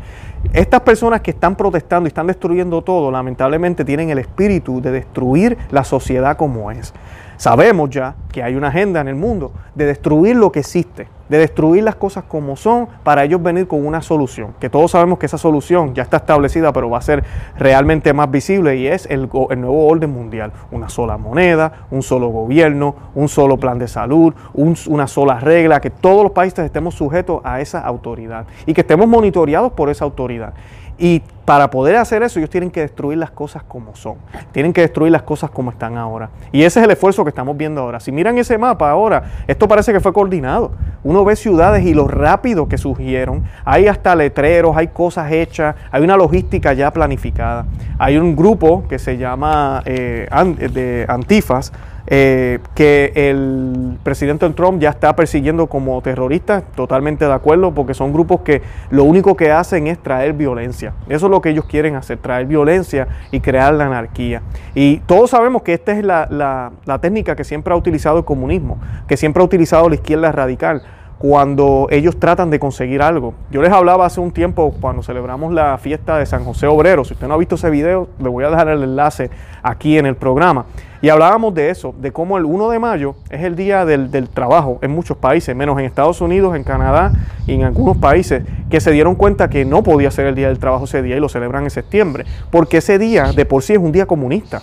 Estas 0.53 0.81
personas 0.81 1.21
que 1.21 1.31
están 1.31 1.55
protestando 1.55 2.07
y 2.07 2.09
están 2.09 2.27
destruyendo 2.27 2.81
todo, 2.81 3.11
lamentablemente 3.11 3.83
tienen 3.83 4.09
el 4.09 4.19
espíritu 4.19 4.81
de 4.81 4.91
destruir 4.91 5.57
la 5.71 5.83
sociedad 5.83 6.37
como 6.37 6.71
es. 6.71 6.93
Sabemos 7.37 7.91
ya 7.91 8.15
que 8.31 8.41
hay 8.41 8.55
una 8.55 8.69
agenda 8.69 8.99
en 8.99 9.07
el 9.07 9.15
mundo 9.15 9.51
de 9.75 9.85
destruir 9.85 10.35
lo 10.35 10.51
que 10.51 10.59
existe, 10.59 11.07
de 11.29 11.37
destruir 11.37 11.83
las 11.83 11.95
cosas 11.95 12.23
como 12.27 12.55
son 12.55 12.87
para 13.03 13.23
ellos 13.23 13.41
venir 13.43 13.67
con 13.67 13.85
una 13.85 14.01
solución, 14.01 14.55
que 14.59 14.71
todos 14.71 14.91
sabemos 14.91 15.19
que 15.19 15.27
esa 15.27 15.37
solución 15.37 15.93
ya 15.93 16.01
está 16.01 16.17
establecida, 16.17 16.73
pero 16.73 16.89
va 16.89 16.97
a 16.97 17.01
ser 17.01 17.23
realmente 17.59 18.11
más 18.11 18.31
visible 18.31 18.77
y 18.77 18.87
es 18.87 19.05
el, 19.05 19.29
nuevo 19.29 19.87
orden 19.87 20.09
mundial. 20.09 20.51
Una 20.71 20.89
sola 20.89 21.17
moneda, 21.17 21.85
un 21.91 22.01
solo 22.01 22.29
gobierno, 22.29 22.95
un 23.13 23.29
solo 23.29 23.57
plan 23.57 23.77
de 23.77 23.87
salud, 23.87 24.33
una 24.55 25.07
sola 25.07 25.39
regla, 25.39 25.79
que 25.79 25.91
todos 25.91 26.23
los 26.23 26.31
países 26.31 26.65
estemos 26.65 26.95
sujetos 26.95 27.41
a 27.43 27.61
esa 27.61 27.81
autoridad 27.81 28.47
y 28.65 28.73
que 28.73 28.81
estemos 28.81 29.07
monitoreados 29.07 29.73
por 29.73 29.91
esa 29.91 30.05
autoridad. 30.05 30.53
Y 30.97 31.21
para 31.45 31.69
poder 31.69 31.95
hacer 31.95 32.23
eso, 32.23 32.39
ellos 32.39 32.49
tienen 32.49 32.71
que 32.71 32.81
destruir 32.81 33.17
las 33.17 33.31
cosas 33.31 33.63
como 33.63 33.95
son. 33.95 34.15
Tienen 34.51 34.73
que 34.73 34.81
destruir 34.81 35.11
las 35.11 35.21
cosas 35.21 35.49
como 35.49 35.71
están 35.71 35.95
ahora. 35.97 36.29
Y 36.51 36.63
ese 36.63 36.79
es 36.79 36.85
el 36.85 36.91
esfuerzo 36.91 37.23
que 37.23 37.29
estamos 37.29 37.55
viendo 37.55 37.81
ahora. 37.81 37.99
Si 37.99 38.11
miran 38.11 38.37
ese 38.37 38.57
mapa 38.57 38.89
ahora, 38.89 39.23
esto 39.47 39.67
parece 39.67 39.93
que 39.93 39.99
fue 39.99 40.11
coordinado. 40.11 40.71
Uno 41.03 41.23
ve 41.23 41.35
ciudades 41.35 41.85
y 41.85 41.93
lo 41.93 42.07
rápido 42.07 42.67
que 42.67 42.77
surgieron. 42.77 43.45
Hay 43.63 43.87
hasta 43.87 44.13
letreros, 44.15 44.75
hay 44.75 44.89
cosas 44.89 45.31
hechas, 45.31 45.75
hay 45.89 46.03
una 46.03 46.17
logística 46.17 46.73
ya 46.73 46.91
planificada. 46.91 47.65
Hay 47.97 48.17
un 48.17 48.35
grupo 48.35 48.85
que 48.89 48.99
se 48.99 49.17
llama 49.17 49.83
eh, 49.85 50.27
de 50.73 51.05
Antifas 51.07 51.71
eh, 52.07 52.59
que 52.73 53.11
el 53.15 53.97
presidente 54.01 54.49
Trump 54.51 54.81
ya 54.81 54.89
está 54.89 55.15
persiguiendo 55.15 55.67
como 55.67 56.01
terroristas, 56.01 56.63
totalmente 56.75 57.25
de 57.25 57.33
acuerdo, 57.33 57.73
porque 57.73 57.93
son 57.93 58.13
grupos 58.13 58.41
que 58.41 58.61
lo 58.89 59.03
único 59.03 59.35
que 59.35 59.51
hacen 59.51 59.87
es 59.87 59.99
traer 59.99 60.33
violencia. 60.33 60.93
Eso 61.09 61.25
es 61.25 61.31
lo 61.31 61.41
que 61.41 61.49
ellos 61.49 61.65
quieren 61.65 61.95
hacer, 61.95 62.17
traer 62.17 62.45
violencia 62.47 63.07
y 63.31 63.41
crear 63.41 63.73
la 63.73 63.87
anarquía. 63.87 64.41
Y 64.73 64.97
todos 64.99 65.31
sabemos 65.31 65.63
que 65.63 65.73
esta 65.73 65.91
es 65.91 66.03
la, 66.03 66.71
la 66.85 66.99
técnica 66.99 67.35
que 67.35 67.43
siempre 67.43 67.73
ha 67.73 67.77
utilizado 67.77 68.19
el 68.19 68.25
comunismo, 68.25 68.79
que 69.07 69.17
siempre 69.17 69.41
ha 69.41 69.45
utilizado 69.45 69.89
la 69.89 69.95
izquierda 69.95 70.31
radical 70.31 70.83
cuando 71.17 71.87
ellos 71.89 72.19
tratan 72.19 72.49
de 72.49 72.59
conseguir 72.59 73.01
algo. 73.01 73.33
Yo 73.49 73.61
les 73.61 73.71
hablaba 73.71 74.05
hace 74.05 74.19
un 74.19 74.31
tiempo 74.31 74.75
cuando 74.79 75.01
celebramos 75.01 75.51
la 75.53 75.77
fiesta 75.77 76.17
de 76.17 76.25
San 76.25 76.43
José 76.43 76.67
Obrero. 76.67 77.03
Si 77.03 77.13
usted 77.13 77.27
no 77.27 77.33
ha 77.33 77.37
visto 77.37 77.55
ese 77.55 77.69
video, 77.69 78.07
le 78.19 78.29
voy 78.29 78.43
a 78.43 78.49
dejar 78.49 78.69
el 78.69 78.83
enlace 78.83 79.29
aquí 79.63 79.97
en 79.97 80.05
el 80.05 80.15
programa. 80.15 80.65
Y 81.01 81.09
hablábamos 81.09 81.53
de 81.53 81.69
eso, 81.69 81.93
de 81.99 82.11
cómo 82.11 82.37
el 82.37 82.45
1 82.45 82.69
de 82.69 82.79
mayo 82.79 83.15
es 83.29 83.43
el 83.43 83.55
día 83.55 83.85
del, 83.85 84.29
trabajo 84.29 84.79
en 84.81 84.91
muchos 84.91 85.17
países, 85.17 85.55
menos 85.55 85.77
en 85.77 85.85
Estados 85.85 86.21
Unidos, 86.21 86.55
en 86.55 86.63
Canadá 86.63 87.11
y 87.45 87.53
en 87.53 87.63
algunos 87.63 87.97
países 87.97 88.43
que 88.69 88.81
se 88.81 88.91
dieron 88.91 89.15
cuenta 89.15 89.49
que 89.49 89.63
no 89.63 89.83
podía 89.83 90.09
ser 90.09 90.25
el 90.25 90.35
día 90.35 90.47
del 90.47 90.57
trabajo 90.57 90.85
ese 90.85 91.03
día 91.03 91.15
y 91.15 91.19
lo 91.19 91.29
celebran 91.29 91.63
en 91.63 91.69
septiembre, 91.69 92.25
porque 92.49 92.77
ese 92.77 92.97
día 92.97 93.31
de 93.31 93.45
por 93.45 93.61
sí 93.61 93.73
es 93.73 93.79
un 93.79 93.91
día 93.91 94.07
comunista. 94.07 94.61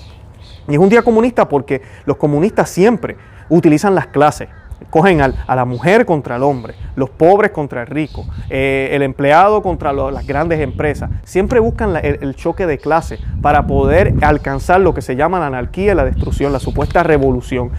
Y 0.67 0.73
es 0.73 0.79
un 0.79 0.89
día 0.89 1.03
comunista 1.03 1.49
porque 1.49 1.83
los 2.05 2.17
comunistas 2.17 2.69
siempre 2.69 3.17
utilizan 3.49 3.95
las 3.95 4.09
clases 4.09 4.49
cogen 4.91 5.21
a 5.21 5.57
la 5.57 5.65
mujer 5.65 6.07
contra 6.07 6.37
el 6.37 6.43
hombre, 6.43 6.75
los 6.97 7.11
pobres 7.11 7.51
contra 7.51 7.83
el 7.83 7.89
rico, 7.89 8.25
eh, 8.49 8.91
el 8.93 9.03
empleado 9.03 9.63
contra 9.63 9.93
las 9.93 10.27
grandes 10.27 10.61
empresas. 10.61 11.11
Siempre 11.25 11.61
buscan 11.61 11.97
el, 11.97 12.35
choque 12.37 12.67
de 12.67 12.79
clase 12.79 13.19
para 13.43 13.67
poder 13.67 14.15
alcanzar 14.23 14.81
lo 14.81 14.95
que 14.95 15.03
se 15.03 15.17
llama 15.17 15.39
la 15.41 15.47
anarquía 15.47 15.95
la 15.95 16.05
destrucción, 16.05 16.53
la 16.53 16.61
supuesta 16.61 17.03
revolución. 17.03 17.71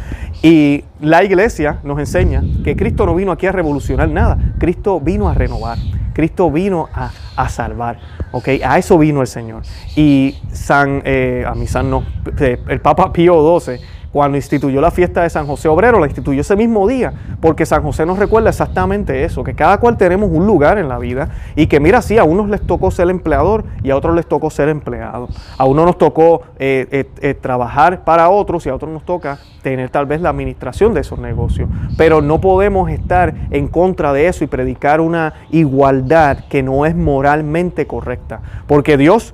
Y 0.42 0.84
la 1.00 1.24
iglesia 1.24 1.80
nos 1.84 2.00
enseña 2.00 2.44
que 2.64 2.76
Cristo 2.76 3.06
no 3.06 3.16
vino 3.16 3.32
aquí 3.32 3.48
a 3.48 3.52
revolucionar 3.52 4.10
nada, 4.10 4.38
Cristo 4.60 5.00
vino 5.00 5.30
a 5.30 5.34
renovar. 5.34 5.78
Cristo 6.14 6.50
vino 6.50 6.88
a, 6.94 7.50
salvar, 7.50 8.00
¿ok? 8.32 8.48
A 8.64 8.78
eso 8.78 8.98
vino 8.98 9.20
el 9.20 9.28
Señor. 9.28 9.64
Y 9.98 10.38
San, 10.54 11.02
eh, 11.04 11.44
a 11.46 11.54
mi 11.56 11.68
San 11.68 11.90
no, 11.90 12.06
eh, 12.40 12.58
el 12.70 12.80
Papa 12.80 13.12
Pío 13.12 13.60
XII 13.60 13.80
cuando 14.16 14.38
instituyó 14.38 14.80
la 14.80 14.92
fiesta 14.92 15.24
de 15.24 15.30
San 15.30 15.46
José 15.46 15.68
Obrero, 15.68 16.00
la 16.00 16.06
instituyó 16.06 16.40
ese 16.40 16.56
mismo 16.56 16.88
día, 16.88 17.12
porque 17.42 17.66
San 17.66 17.84
José 17.84 18.06
nos 18.06 18.18
recuerda 18.18 18.48
exactamente 18.48 19.26
eso, 19.26 19.44
que 19.44 19.56
cada 19.56 19.78
cual 19.78 19.98
tenemos 19.98 20.30
un 20.32 20.48
lugar 20.48 20.78
en 20.78 20.88
la 20.88 20.98
vida 21.00 21.32
y 21.54 21.68
que 21.68 21.82
mira, 21.82 22.02
sí, 22.02 22.18
a 22.18 22.24
unos 22.24 22.48
les 22.48 22.62
tocó 22.62 22.92
ser 22.92 23.10
empleador 23.10 23.66
y 23.84 23.90
a 23.90 23.98
otros 23.98 24.16
les 24.16 24.26
tocó 24.26 24.50
ser 24.50 24.70
empleado. 24.70 25.28
A 25.58 25.66
uno 25.66 25.84
nos 25.84 25.98
tocó 25.98 26.44
eh, 26.60 26.88
eh, 26.92 27.10
eh, 27.20 27.34
trabajar 27.34 28.06
para 28.06 28.30
otros 28.30 28.66
y 28.66 28.70
a 28.70 28.76
otros 28.76 28.90
nos 28.90 29.04
toca 29.04 29.40
tener 29.62 29.90
tal 29.90 30.06
vez 30.06 30.22
la 30.22 30.30
administración 30.30 30.94
de 30.94 31.02
esos 31.02 31.20
negocios. 31.20 31.68
Pero 31.98 32.22
no 32.22 32.40
podemos 32.40 32.90
estar 32.90 33.36
en 33.52 33.68
contra 33.68 34.14
de 34.14 34.30
eso 34.30 34.46
y 34.46 34.48
predicar 34.48 35.02
una 35.02 35.34
igualdad 35.52 36.46
que 36.48 36.64
no 36.64 36.86
es 36.86 36.96
moralmente 36.96 37.86
correcta, 37.86 38.40
porque 38.66 38.96
Dios 38.96 39.34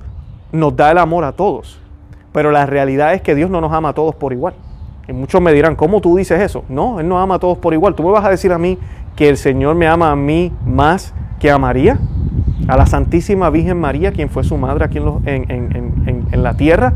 nos 0.50 0.74
da 0.74 0.90
el 0.90 0.98
amor 0.98 1.22
a 1.22 1.30
todos. 1.30 1.78
Pero 2.32 2.50
la 2.50 2.66
realidad 2.66 3.14
es 3.14 3.22
que 3.22 3.36
Dios 3.36 3.48
no 3.48 3.60
nos 3.60 3.72
ama 3.72 3.90
a 3.90 3.92
todos 3.92 4.16
por 4.16 4.32
igual. 4.32 4.54
Y 5.12 5.14
muchos 5.14 5.42
me 5.42 5.52
dirán, 5.52 5.76
¿cómo 5.76 6.00
tú 6.00 6.16
dices 6.16 6.40
eso? 6.40 6.64
No, 6.70 6.98
Él 6.98 7.06
no 7.06 7.20
ama 7.20 7.34
a 7.34 7.38
todos 7.38 7.58
por 7.58 7.74
igual. 7.74 7.94
¿Tú 7.94 8.02
me 8.02 8.10
vas 8.10 8.24
a 8.24 8.30
decir 8.30 8.50
a 8.50 8.56
mí 8.56 8.78
que 9.14 9.28
el 9.28 9.36
Señor 9.36 9.74
me 9.74 9.86
ama 9.86 10.10
a 10.10 10.16
mí 10.16 10.50
más 10.64 11.12
que 11.38 11.50
a 11.50 11.58
María? 11.58 11.98
¿A 12.66 12.78
la 12.78 12.86
Santísima 12.86 13.50
Virgen 13.50 13.78
María, 13.78 14.12
quien 14.12 14.30
fue 14.30 14.42
su 14.42 14.56
madre 14.56 14.86
aquí 14.86 14.96
en, 14.96 15.26
en, 15.26 16.42
la 16.42 16.54
tierra? 16.54 16.94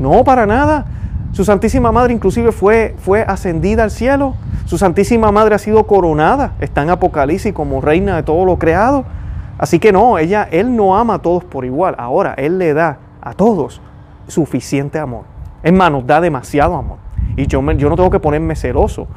No, 0.00 0.24
para 0.24 0.46
nada. 0.46 0.86
Su 1.30 1.44
Santísima 1.44 1.92
Madre 1.92 2.12
inclusive 2.12 2.50
fue, 2.50 2.96
fue 2.98 3.22
ascendida 3.22 3.84
al 3.84 3.92
cielo. 3.92 4.34
Su 4.64 4.76
Santísima 4.76 5.30
Madre 5.30 5.54
ha 5.54 5.58
sido 5.58 5.86
coronada. 5.86 6.54
Está 6.58 6.82
en 6.82 6.90
Apocalipsis 6.90 7.52
como 7.52 7.80
reina 7.80 8.16
de 8.16 8.24
todo 8.24 8.44
lo 8.44 8.58
creado. 8.58 9.04
Así 9.58 9.78
que 9.78 9.92
no, 9.92 10.18
ella, 10.18 10.48
Él 10.50 10.74
no 10.74 10.96
ama 10.96 11.14
a 11.14 11.18
todos 11.20 11.44
por 11.44 11.64
igual. 11.64 11.94
Ahora, 11.98 12.34
Él 12.36 12.58
le 12.58 12.74
da 12.74 12.98
a 13.20 13.32
todos 13.34 13.80
suficiente 14.26 14.98
amor. 14.98 15.22
Es 15.62 15.72
más, 15.72 15.92
nos 15.92 16.04
da 16.04 16.20
demasiado 16.20 16.74
amor. 16.74 17.03
Y 17.36 17.46
yo, 17.46 17.60
yo 17.72 17.88
no 17.88 17.96
tengo 17.96 18.10
que 18.10 18.20
ponerme 18.20 18.54
celoso 18.56 19.08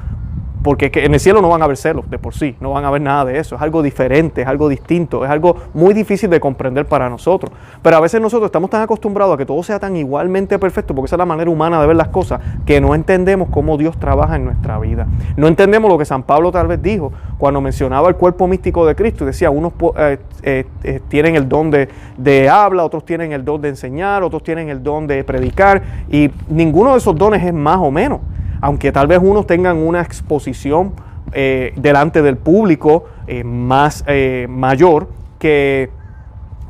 porque 0.67 0.91
en 0.95 1.13
el 1.13 1.19
cielo 1.21 1.41
no 1.41 1.47
van 1.47 1.61
a 1.61 1.63
haber 1.63 1.77
celos 1.77 2.09
de 2.09 2.19
por 2.19 2.33
sí, 2.33 2.57
no 2.59 2.71
van 2.71 2.83
a 2.83 2.91
ver 2.91 3.01
nada 3.01 3.23
de 3.23 3.39
eso, 3.39 3.55
es 3.55 3.61
algo 3.61 3.81
diferente, 3.81 4.41
es 4.41 4.47
algo 4.49 4.67
distinto, 4.67 5.23
es 5.23 5.31
algo 5.31 5.55
muy 5.73 5.93
difícil 5.93 6.29
de 6.29 6.41
comprender 6.41 6.85
para 6.85 7.09
nosotros. 7.09 7.53
Pero 7.81 7.95
a 7.95 8.01
veces 8.01 8.19
nosotros 8.19 8.49
estamos 8.49 8.69
tan 8.69 8.81
acostumbrados 8.81 9.35
a 9.35 9.37
que 9.37 9.45
todo 9.45 9.63
sea 9.63 9.79
tan 9.79 9.95
igualmente 9.95 10.59
perfecto, 10.59 10.93
porque 10.93 11.05
esa 11.05 11.15
es 11.15 11.19
la 11.19 11.25
manera 11.25 11.49
humana 11.49 11.79
de 11.79 11.87
ver 11.87 11.95
las 11.95 12.09
cosas, 12.09 12.41
que 12.65 12.81
no 12.81 12.95
entendemos 12.95 13.47
cómo 13.49 13.77
Dios 13.77 13.97
trabaja 13.97 14.35
en 14.35 14.43
nuestra 14.43 14.77
vida. 14.77 15.07
No 15.37 15.47
entendemos 15.47 15.89
lo 15.89 15.97
que 15.97 16.03
San 16.03 16.23
Pablo 16.23 16.51
tal 16.51 16.67
vez 16.67 16.81
dijo 16.81 17.13
cuando 17.37 17.61
mencionaba 17.61 18.09
el 18.09 18.17
cuerpo 18.17 18.45
místico 18.45 18.85
de 18.85 18.93
Cristo 18.93 19.23
y 19.23 19.27
decía, 19.27 19.49
unos 19.49 19.71
eh, 19.97 20.17
eh, 20.43 20.65
eh, 20.83 20.99
tienen 21.07 21.37
el 21.37 21.47
don 21.47 21.71
de, 21.71 21.87
de 22.17 22.49
habla, 22.49 22.83
otros 22.83 23.05
tienen 23.05 23.31
el 23.31 23.45
don 23.45 23.61
de 23.61 23.69
enseñar, 23.69 24.21
otros 24.21 24.43
tienen 24.43 24.67
el 24.67 24.83
don 24.83 25.07
de 25.07 25.23
predicar, 25.23 25.81
y 26.11 26.29
ninguno 26.49 26.91
de 26.91 26.97
esos 26.97 27.15
dones 27.15 27.41
es 27.41 27.53
más 27.53 27.77
o 27.77 27.89
menos 27.89 28.19
aunque 28.61 28.91
tal 28.91 29.07
vez 29.07 29.19
unos 29.21 29.47
tengan 29.47 29.77
una 29.77 30.01
exposición 30.01 30.93
eh, 31.33 31.73
delante 31.75 32.21
del 32.21 32.37
público 32.37 33.05
eh, 33.27 33.43
más 33.43 34.03
eh, 34.07 34.47
mayor 34.49 35.09
que, 35.39 35.89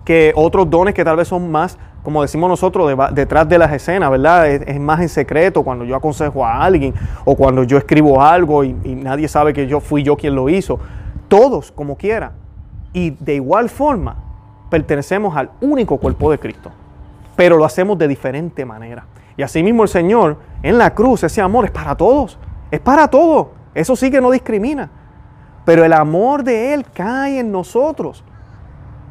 que 0.04 0.34
otros 0.36 0.70
dones 0.70 0.94
que 0.94 1.06
tal 1.06 1.18
vez 1.18 1.28
son 1.28 1.52
más 1.52 1.78
como 2.04 2.22
decimos 2.22 2.50
nosotros, 2.50 2.98
detrás 3.12 3.50
de 3.50 3.58
las 3.58 3.70
escenas, 3.74 4.10
¿verdad? 4.10 4.48
Es, 4.48 4.80
más 4.80 5.02
en 5.02 5.10
secreto 5.10 5.62
cuando 5.62 5.84
yo 5.84 5.94
aconsejo 5.94 6.46
a 6.46 6.64
alguien 6.64 6.94
o 7.26 7.36
cuando 7.36 7.64
yo 7.64 7.78
escribo 7.78 8.22
algo 8.22 8.64
y, 8.64 8.74
y, 8.86 8.96
nadie 8.96 9.28
sabe 9.28 9.52
que 9.52 9.68
yo 9.68 9.82
fui 9.82 10.04
yo 10.04 10.16
quien 10.16 10.34
lo 10.34 10.48
hizo. 10.48 10.80
Todos, 11.28 11.70
como 11.70 11.98
quiera. 11.98 12.32
Y 12.94 13.10
de 13.10 13.36
igual 13.36 13.68
forma, 13.68 14.16
pertenecemos 14.70 15.36
al 15.36 15.50
único 15.60 15.98
cuerpo 15.98 16.32
de 16.32 16.40
Cristo, 16.40 16.72
pero 17.36 17.58
lo 17.58 17.66
hacemos 17.66 17.98
de 17.98 18.08
diferente 18.08 18.64
manera. 18.64 19.04
Y 19.38 19.44
asimismo 19.44 19.84
el 19.84 19.90
Señor 19.90 20.38
en 20.64 20.78
la 20.78 20.94
cruz, 20.94 21.24
ese 21.24 21.42
amor 21.42 21.66
es 21.66 21.72
para 21.72 21.96
todos, 21.96 22.40
es 22.72 22.80
para 22.80 23.08
todos. 23.08 23.48
Eso 23.76 23.96
sí 23.96 24.10
que 24.10 24.20
no 24.20 24.32
discrimina. 24.32 24.90
Pero 25.64 25.86
el 25.86 25.94
amor 25.94 26.44
de 26.44 26.74
Él 26.74 26.86
cae 26.92 27.40
en 27.40 27.52
nosotros, 27.52 28.24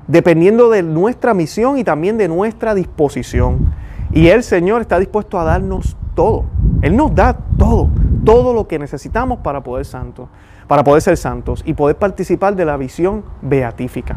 dependiendo 0.08 0.68
de 0.68 0.82
nuestra 0.82 1.32
misión 1.34 1.78
y 1.78 1.84
también 1.84 2.18
de 2.18 2.28
nuestra 2.28 2.74
disposición. 2.74 3.72
Y 4.10 4.28
el 4.28 4.42
Señor 4.42 4.80
está 4.80 4.98
dispuesto 4.98 5.38
a 5.38 5.44
darnos 5.44 5.96
todo. 6.14 6.44
Él 6.82 6.96
nos 6.96 7.14
da 7.14 7.36
todo, 7.58 7.88
todo 8.24 8.52
lo 8.52 8.66
que 8.66 8.78
necesitamos 8.78 9.38
para 9.38 9.62
poder 9.62 9.84
santos, 9.84 10.28
para 10.66 10.82
poder 10.82 11.02
ser 11.02 11.16
santos 11.16 11.62
y 11.64 11.74
poder 11.74 11.96
participar 11.96 12.56
de 12.56 12.64
la 12.64 12.76
visión 12.76 13.22
beatífica. 13.42 14.16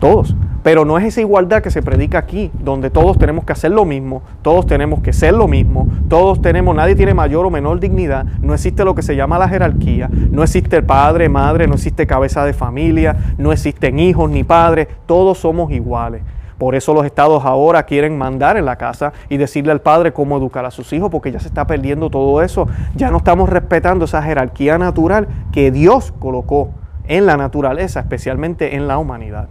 Todos. 0.00 0.36
Pero 0.62 0.84
no 0.84 0.98
es 0.98 1.04
esa 1.04 1.20
igualdad 1.20 1.62
que 1.62 1.70
se 1.70 1.80
predica 1.80 2.18
aquí, 2.18 2.50
donde 2.58 2.90
todos 2.90 3.18
tenemos 3.18 3.44
que 3.44 3.52
hacer 3.52 3.70
lo 3.70 3.84
mismo, 3.84 4.22
todos 4.42 4.66
tenemos 4.66 5.00
que 5.00 5.12
ser 5.12 5.32
lo 5.32 5.46
mismo, 5.46 5.86
todos 6.08 6.42
tenemos, 6.42 6.74
nadie 6.74 6.96
tiene 6.96 7.14
mayor 7.14 7.46
o 7.46 7.50
menor 7.50 7.78
dignidad, 7.78 8.24
no 8.42 8.52
existe 8.52 8.84
lo 8.84 8.96
que 8.96 9.02
se 9.02 9.14
llama 9.14 9.38
la 9.38 9.48
jerarquía, 9.48 10.10
no 10.10 10.42
existe 10.42 10.82
padre, 10.82 11.28
madre, 11.28 11.68
no 11.68 11.74
existe 11.74 12.04
cabeza 12.08 12.44
de 12.44 12.52
familia, 12.52 13.16
no 13.38 13.52
existen 13.52 14.00
hijos 14.00 14.28
ni 14.28 14.42
padres, 14.42 14.88
todos 15.06 15.38
somos 15.38 15.70
iguales. 15.70 16.22
Por 16.58 16.74
eso 16.74 16.94
los 16.94 17.04
estados 17.04 17.44
ahora 17.44 17.84
quieren 17.84 18.18
mandar 18.18 18.56
en 18.56 18.64
la 18.64 18.74
casa 18.74 19.12
y 19.28 19.36
decirle 19.36 19.70
al 19.70 19.82
padre 19.82 20.12
cómo 20.12 20.36
educar 20.36 20.64
a 20.64 20.72
sus 20.72 20.92
hijos, 20.92 21.10
porque 21.10 21.30
ya 21.30 21.38
se 21.38 21.48
está 21.48 21.66
perdiendo 21.66 22.10
todo 22.10 22.42
eso. 22.42 22.66
Ya 22.96 23.10
no 23.10 23.18
estamos 23.18 23.48
respetando 23.48 24.06
esa 24.06 24.22
jerarquía 24.22 24.78
natural 24.78 25.28
que 25.52 25.70
Dios 25.70 26.12
colocó 26.18 26.70
en 27.08 27.26
la 27.26 27.36
naturaleza, 27.36 28.00
especialmente 28.00 28.74
en 28.74 28.88
la 28.88 28.98
humanidad. 28.98 29.48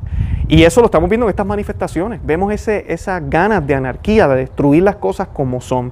Y 0.48 0.64
eso 0.64 0.82
lo 0.82 0.86
estamos 0.86 1.10
viendo 1.10 1.26
en 1.26 1.32
estas 1.32 1.46
manifestaciones. 1.46 2.20
Vemos 2.24 2.54
ese, 2.54 2.86
esas 2.92 3.22
ganas 3.30 3.66
de 3.66 3.76
anarquía, 3.76 4.28
de 4.28 4.36
destruir 4.38 4.84
las 4.84 4.98
cosas 4.98 5.28
como 5.30 5.60
son. 5.60 5.92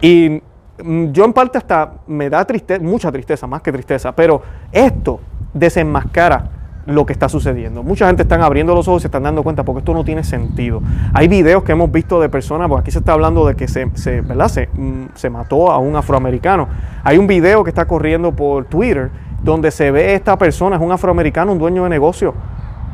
Y 0.00 0.40
mm, 0.82 1.06
yo 1.06 1.24
en 1.24 1.32
parte 1.32 1.58
hasta 1.58 1.94
me 2.06 2.30
da 2.30 2.44
tristeza, 2.44 2.82
mucha 2.82 3.10
tristeza, 3.10 3.46
más 3.46 3.62
que 3.62 3.72
tristeza, 3.72 4.14
pero 4.14 4.42
esto 4.70 5.20
desenmascara 5.52 6.50
lo 6.88 7.04
que 7.04 7.12
está 7.12 7.28
sucediendo. 7.28 7.82
Mucha 7.82 8.06
gente 8.06 8.22
están 8.22 8.40
abriendo 8.40 8.74
los 8.74 8.88
ojos 8.88 9.02
y 9.02 9.02
se 9.02 9.08
están 9.08 9.22
dando 9.24 9.42
cuenta 9.42 9.62
porque 9.62 9.80
esto 9.80 9.92
no 9.92 10.04
tiene 10.04 10.24
sentido. 10.24 10.80
Hay 11.12 11.28
videos 11.28 11.62
que 11.62 11.72
hemos 11.72 11.92
visto 11.92 12.18
de 12.18 12.30
personas, 12.30 12.68
porque 12.68 12.80
aquí 12.80 12.90
se 12.92 13.00
está 13.00 13.12
hablando 13.12 13.46
de 13.46 13.56
que 13.56 13.68
se, 13.68 13.90
se, 13.94 14.22
¿verdad? 14.22 14.48
se, 14.48 14.68
mm, 14.72 15.08
se 15.14 15.28
mató 15.28 15.70
a 15.70 15.78
un 15.78 15.96
afroamericano. 15.96 16.66
Hay 17.04 17.18
un 17.18 17.26
video 17.26 17.62
que 17.62 17.70
está 17.70 17.86
corriendo 17.86 18.32
por 18.32 18.64
Twitter 18.64 19.10
donde 19.42 19.70
se 19.70 19.90
ve 19.90 20.14
esta 20.14 20.36
persona, 20.36 20.76
es 20.76 20.82
un 20.82 20.92
afroamericano, 20.92 21.52
un 21.52 21.58
dueño 21.58 21.84
de 21.84 21.90
negocio, 21.90 22.34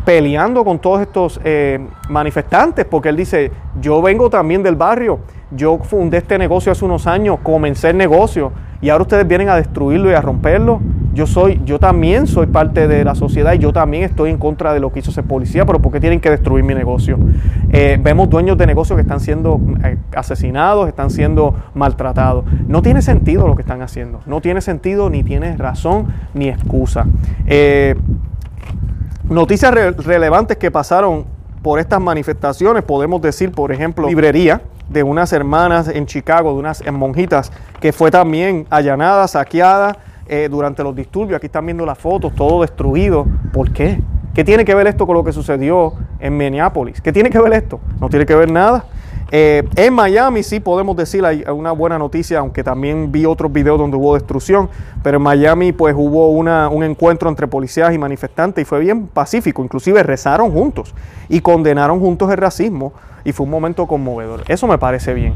peleando 0.04 0.64
con 0.64 0.78
todos 0.78 1.00
estos 1.00 1.40
eh, 1.44 1.86
manifestantes, 2.08 2.84
porque 2.84 3.08
él 3.08 3.16
dice, 3.16 3.50
yo 3.80 4.02
vengo 4.02 4.28
también 4.28 4.62
del 4.62 4.76
barrio, 4.76 5.20
yo 5.50 5.78
fundé 5.78 6.18
este 6.18 6.36
negocio 6.36 6.72
hace 6.72 6.84
unos 6.84 7.06
años, 7.06 7.38
comencé 7.42 7.90
el 7.90 7.96
negocio 7.96 8.52
y 8.84 8.90
ahora 8.90 9.00
ustedes 9.00 9.26
vienen 9.26 9.48
a 9.48 9.56
destruirlo 9.56 10.10
y 10.10 10.12
a 10.12 10.20
romperlo. 10.20 10.78
Yo 11.14 11.26
soy, 11.26 11.58
yo 11.64 11.78
también 11.78 12.26
soy 12.26 12.48
parte 12.48 12.86
de 12.86 13.02
la 13.02 13.14
sociedad 13.14 13.54
y 13.54 13.58
yo 13.58 13.72
también 13.72 14.02
estoy 14.02 14.28
en 14.28 14.36
contra 14.36 14.74
de 14.74 14.80
lo 14.80 14.92
que 14.92 14.98
hizo 14.98 15.10
ese 15.10 15.22
policía, 15.22 15.64
pero 15.64 15.78
¿por 15.78 15.90
qué 15.90 16.00
tienen 16.00 16.20
que 16.20 16.28
destruir 16.28 16.64
mi 16.64 16.74
negocio? 16.74 17.18
Eh, 17.72 17.98
vemos 17.98 18.28
dueños 18.28 18.58
de 18.58 18.66
negocios 18.66 18.98
que 18.98 19.00
están 19.00 19.20
siendo 19.20 19.58
eh, 19.82 19.96
asesinados, 20.14 20.86
están 20.86 21.08
siendo 21.08 21.54
maltratados. 21.72 22.44
No 22.68 22.82
tiene 22.82 23.00
sentido 23.00 23.48
lo 23.48 23.56
que 23.56 23.62
están 23.62 23.80
haciendo, 23.80 24.20
no 24.26 24.42
tiene 24.42 24.60
sentido, 24.60 25.08
ni 25.08 25.22
tiene 25.24 25.56
razón, 25.56 26.08
ni 26.34 26.48
excusa. 26.50 27.06
Noticias 29.30 29.72
relevantes 30.04 30.58
que 30.58 30.70
pasaron 30.70 31.24
por 31.62 31.78
estas 31.78 32.02
manifestaciones, 32.02 32.82
podemos 32.82 33.22
decir, 33.22 33.50
por 33.50 33.72
ejemplo, 33.72 34.06
librería 34.06 34.60
de 34.88 35.02
unas 35.02 35.32
hermanas 35.32 35.88
en 35.88 36.06
Chicago, 36.06 36.52
de 36.52 36.58
unas 36.58 36.82
monjitas, 36.92 37.52
que 37.80 37.92
fue 37.92 38.10
también 38.10 38.66
allanada, 38.70 39.26
saqueada 39.28 39.96
eh, 40.26 40.48
durante 40.50 40.82
los 40.82 40.94
disturbios. 40.94 41.36
Aquí 41.36 41.46
están 41.46 41.66
viendo 41.66 41.84
las 41.84 41.98
fotos, 41.98 42.34
todo 42.34 42.62
destruido. 42.62 43.26
¿Por 43.52 43.72
qué? 43.72 44.00
¿Qué 44.34 44.44
tiene 44.44 44.64
que 44.64 44.74
ver 44.74 44.86
esto 44.86 45.06
con 45.06 45.14
lo 45.14 45.22
que 45.22 45.32
sucedió 45.32 45.94
en 46.18 46.36
Minneapolis? 46.36 47.00
¿Qué 47.00 47.12
tiene 47.12 47.30
que 47.30 47.38
ver 47.38 47.52
esto? 47.52 47.80
No 48.00 48.08
tiene 48.08 48.26
que 48.26 48.34
ver 48.34 48.50
nada. 48.50 48.84
Eh, 49.30 49.64
en 49.76 49.94
Miami 49.94 50.42
sí 50.42 50.60
podemos 50.60 50.96
decir 50.96 51.24
hay 51.24 51.44
una 51.52 51.72
buena 51.72 51.98
noticia, 51.98 52.38
aunque 52.38 52.62
también 52.62 53.10
vi 53.10 53.24
otros 53.24 53.52
videos 53.52 53.78
donde 53.78 53.96
hubo 53.96 54.14
destrucción, 54.14 54.68
pero 55.02 55.16
en 55.16 55.22
Miami 55.22 55.72
pues 55.72 55.94
hubo 55.96 56.28
un 56.30 56.84
encuentro 56.84 57.28
entre 57.28 57.48
policías 57.48 57.92
y 57.94 57.98
manifestantes 57.98 58.62
y 58.62 58.64
fue 58.64 58.80
bien 58.80 59.06
pacífico, 59.06 59.64
inclusive 59.64 60.02
rezaron 60.02 60.50
juntos 60.52 60.94
y 61.28 61.40
condenaron 61.40 62.00
juntos 62.00 62.30
el 62.30 62.36
racismo 62.36 62.92
y 63.24 63.32
fue 63.32 63.44
un 63.44 63.50
momento 63.50 63.86
conmovedor. 63.86 64.42
Eso 64.46 64.66
me 64.66 64.78
parece 64.78 65.14
bien. 65.14 65.34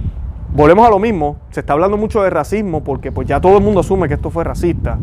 Volvemos 0.54 0.86
a 0.86 0.90
lo 0.90 0.98
mismo, 0.98 1.36
se 1.50 1.60
está 1.60 1.74
hablando 1.74 1.96
mucho 1.96 2.22
de 2.22 2.30
racismo 2.30 2.82
porque 2.82 3.12
pues 3.12 3.28
ya 3.28 3.40
todo 3.40 3.58
el 3.58 3.64
mundo 3.64 3.80
asume 3.80 4.08
que 4.08 4.14
esto 4.14 4.30
fue 4.30 4.44
racista. 4.44 4.98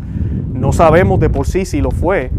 No 0.52 0.72
sabemos 0.72 1.20
de 1.20 1.30
por 1.30 1.46
sí 1.46 1.64
si 1.64 1.80
lo 1.80 1.90
fue. 1.90 2.30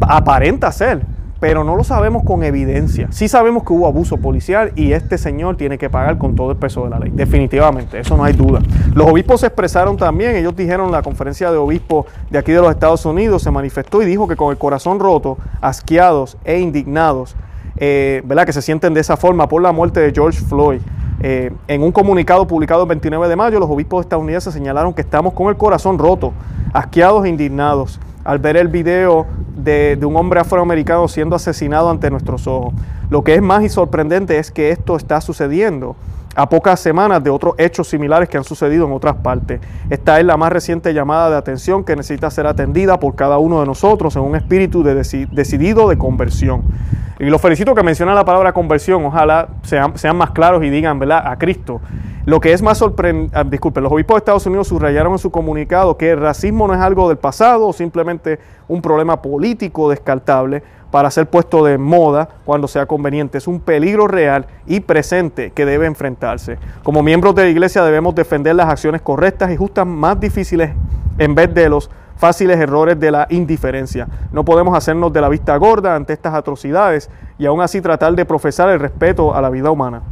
Aparenta 0.00 0.72
ser, 0.72 1.02
pero 1.40 1.64
no 1.64 1.74
lo 1.74 1.82
sabemos 1.82 2.22
con 2.22 2.44
evidencia. 2.44 3.08
Sí 3.10 3.26
sabemos 3.26 3.64
que 3.64 3.72
hubo 3.72 3.86
abuso 3.86 4.18
policial 4.18 4.72
y 4.76 4.92
este 4.92 5.16
señor 5.16 5.56
tiene 5.56 5.78
que 5.78 5.88
pagar 5.88 6.18
con 6.18 6.36
todo 6.36 6.50
el 6.52 6.58
peso 6.58 6.84
de 6.84 6.90
la 6.90 6.98
ley. 6.98 7.10
Definitivamente, 7.12 7.98
eso 7.98 8.16
no 8.16 8.24
hay 8.24 8.34
duda. 8.34 8.60
Los 8.94 9.08
obispos 9.08 9.40
se 9.40 9.46
expresaron 9.46 9.96
también, 9.96 10.36
ellos 10.36 10.54
dijeron 10.54 10.92
la 10.92 11.02
conferencia 11.02 11.50
de 11.50 11.56
obispos 11.56 12.06
de 12.28 12.38
aquí 12.38 12.52
de 12.52 12.60
los 12.60 12.70
Estados 12.70 13.04
Unidos 13.06 13.42
se 13.42 13.50
manifestó 13.50 14.02
y 14.02 14.04
dijo 14.04 14.28
que 14.28 14.36
con 14.36 14.50
el 14.50 14.58
corazón 14.58 15.00
roto, 15.00 15.38
asqueados 15.62 16.36
e 16.44 16.60
indignados, 16.60 17.34
eh, 17.76 18.20
¿verdad? 18.26 18.44
que 18.44 18.52
se 18.52 18.60
sienten 18.60 18.92
de 18.92 19.00
esa 19.00 19.16
forma 19.16 19.48
por 19.48 19.62
la 19.62 19.72
muerte 19.72 20.00
de 20.00 20.12
George 20.12 20.40
Floyd. 20.40 20.80
Eh, 21.22 21.52
en 21.68 21.82
un 21.82 21.92
comunicado 21.92 22.46
publicado 22.46 22.82
el 22.82 22.88
29 22.88 23.28
de 23.28 23.36
mayo, 23.36 23.58
los 23.58 23.70
obispos 23.70 24.04
estadounidenses 24.04 24.52
señalaron 24.52 24.92
que 24.92 25.00
estamos 25.00 25.32
con 25.32 25.48
el 25.48 25.56
corazón 25.56 25.98
roto, 25.98 26.32
asqueados 26.72 27.24
e 27.24 27.28
indignados 27.28 28.00
al 28.24 28.38
ver 28.38 28.56
el 28.56 28.68
video 28.68 29.26
de, 29.56 29.98
un 30.02 30.16
hombre 30.16 30.40
afroamericano 30.40 31.08
siendo 31.08 31.36
asesinado 31.36 31.90
ante 31.90 32.10
nuestros 32.10 32.46
ojos. 32.46 32.74
Lo 33.08 33.24
que 33.24 33.34
es 33.34 33.42
más 33.42 33.62
y 33.62 33.68
sorprendente 33.68 34.38
es 34.38 34.50
que 34.50 34.70
esto 34.70 34.96
está 34.96 35.20
sucediendo 35.20 35.96
a 36.36 36.48
pocas 36.48 36.78
semanas 36.78 37.22
de 37.24 37.30
otros 37.30 37.54
hechos 37.58 37.88
similares 37.88 38.28
que 38.28 38.36
han 38.36 38.44
sucedido 38.44 38.86
en 38.86 38.92
otras 38.92 39.16
partes. 39.16 39.60
Esta 39.90 40.20
es 40.20 40.24
la 40.24 40.36
más 40.36 40.52
reciente 40.52 40.94
llamada 40.94 41.28
de 41.30 41.36
atención 41.36 41.84
que 41.84 41.96
necesita 41.96 42.30
ser 42.30 42.46
atendida 42.46 43.00
por 43.00 43.16
cada 43.16 43.38
uno 43.38 43.60
de 43.60 43.66
nosotros 43.66 44.14
en 44.16 44.22
un 44.22 44.36
espíritu 44.36 44.82
de 44.82 44.94
decidido 44.94 45.88
de 45.88 45.98
conversión. 45.98 46.62
Y 47.18 47.26
los 47.26 47.40
felicito 47.40 47.74
que 47.74 47.82
mencionan 47.82 48.14
la 48.14 48.24
palabra 48.24 48.52
conversión, 48.54 49.04
ojalá 49.04 49.48
sean, 49.62 50.16
más 50.16 50.30
claros 50.30 50.64
y 50.64 50.70
digan, 50.70 51.00
a 51.12 51.36
Cristo. 51.36 51.80
Lo 52.26 52.38
que 52.38 52.52
es 52.52 52.60
más 52.60 52.76
sorprendente, 52.78 53.36
ah, 53.36 53.44
disculpen, 53.44 53.82
los 53.82 53.92
obispos 53.92 54.16
de 54.16 54.18
Estados 54.18 54.46
Unidos 54.46 54.68
subrayaron 54.68 55.12
en 55.12 55.18
su 55.18 55.30
comunicado 55.30 55.96
que 55.96 56.10
el 56.10 56.20
racismo 56.20 56.68
no 56.68 56.74
es 56.74 56.80
algo 56.80 57.08
del 57.08 57.16
pasado 57.16 57.68
o 57.68 57.72
simplemente 57.72 58.38
un 58.68 58.82
problema 58.82 59.22
político 59.22 59.88
descartable 59.88 60.62
para 60.90 61.10
ser 61.10 61.30
puesto 61.30 61.64
de 61.64 61.78
moda 61.78 62.28
cuando 62.44 62.68
sea 62.68 62.84
conveniente. 62.84 63.38
Es 63.38 63.48
un 63.48 63.60
peligro 63.60 64.06
real 64.06 64.46
y 64.66 64.80
presente 64.80 65.52
que 65.52 65.64
debe 65.64 65.86
enfrentarse. 65.86 66.58
Como 66.82 67.02
miembros 67.02 67.34
de 67.34 67.44
la 67.44 67.48
iglesia 67.48 67.82
debemos 67.84 68.14
defender 68.14 68.54
las 68.54 68.68
acciones 68.68 69.00
correctas 69.00 69.50
y 69.50 69.56
justas 69.56 69.86
más 69.86 70.20
difíciles 70.20 70.72
en 71.16 71.34
vez 71.34 71.54
de 71.54 71.68
los 71.70 71.90
fáciles 72.16 72.58
errores 72.58 73.00
de 73.00 73.10
la 73.10 73.26
indiferencia. 73.30 74.06
No 74.30 74.44
podemos 74.44 74.76
hacernos 74.76 75.10
de 75.10 75.22
la 75.22 75.30
vista 75.30 75.56
gorda 75.56 75.96
ante 75.96 76.12
estas 76.12 76.34
atrocidades 76.34 77.08
y 77.38 77.46
aún 77.46 77.62
así 77.62 77.80
tratar 77.80 78.14
de 78.14 78.26
profesar 78.26 78.68
el 78.68 78.78
respeto 78.78 79.34
a 79.34 79.40
la 79.40 79.48
vida 79.48 79.70
humana. 79.70 80.02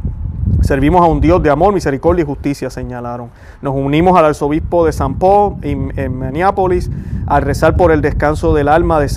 Servimos 0.69 1.01
a 1.01 1.05
un 1.05 1.19
Dios 1.19 1.41
de 1.41 1.49
amor, 1.49 1.73
misericordia 1.73 2.21
y 2.21 2.25
justicia, 2.27 2.69
señalaron. 2.69 3.31
Nos 3.59 3.73
unimos 3.73 4.15
al 4.19 4.25
arzobispo 4.25 4.85
de 4.85 4.91
San 4.91 5.15
Paul 5.15 5.55
en, 5.63 6.19
Minneapolis 6.19 6.91
al 7.29 7.43
rezar 7.43 7.77
por 7.77 7.91
el 7.91 8.01
descanso 8.01 8.53
del 8.53 8.67
alma 8.67 8.99
de 8.99 9.09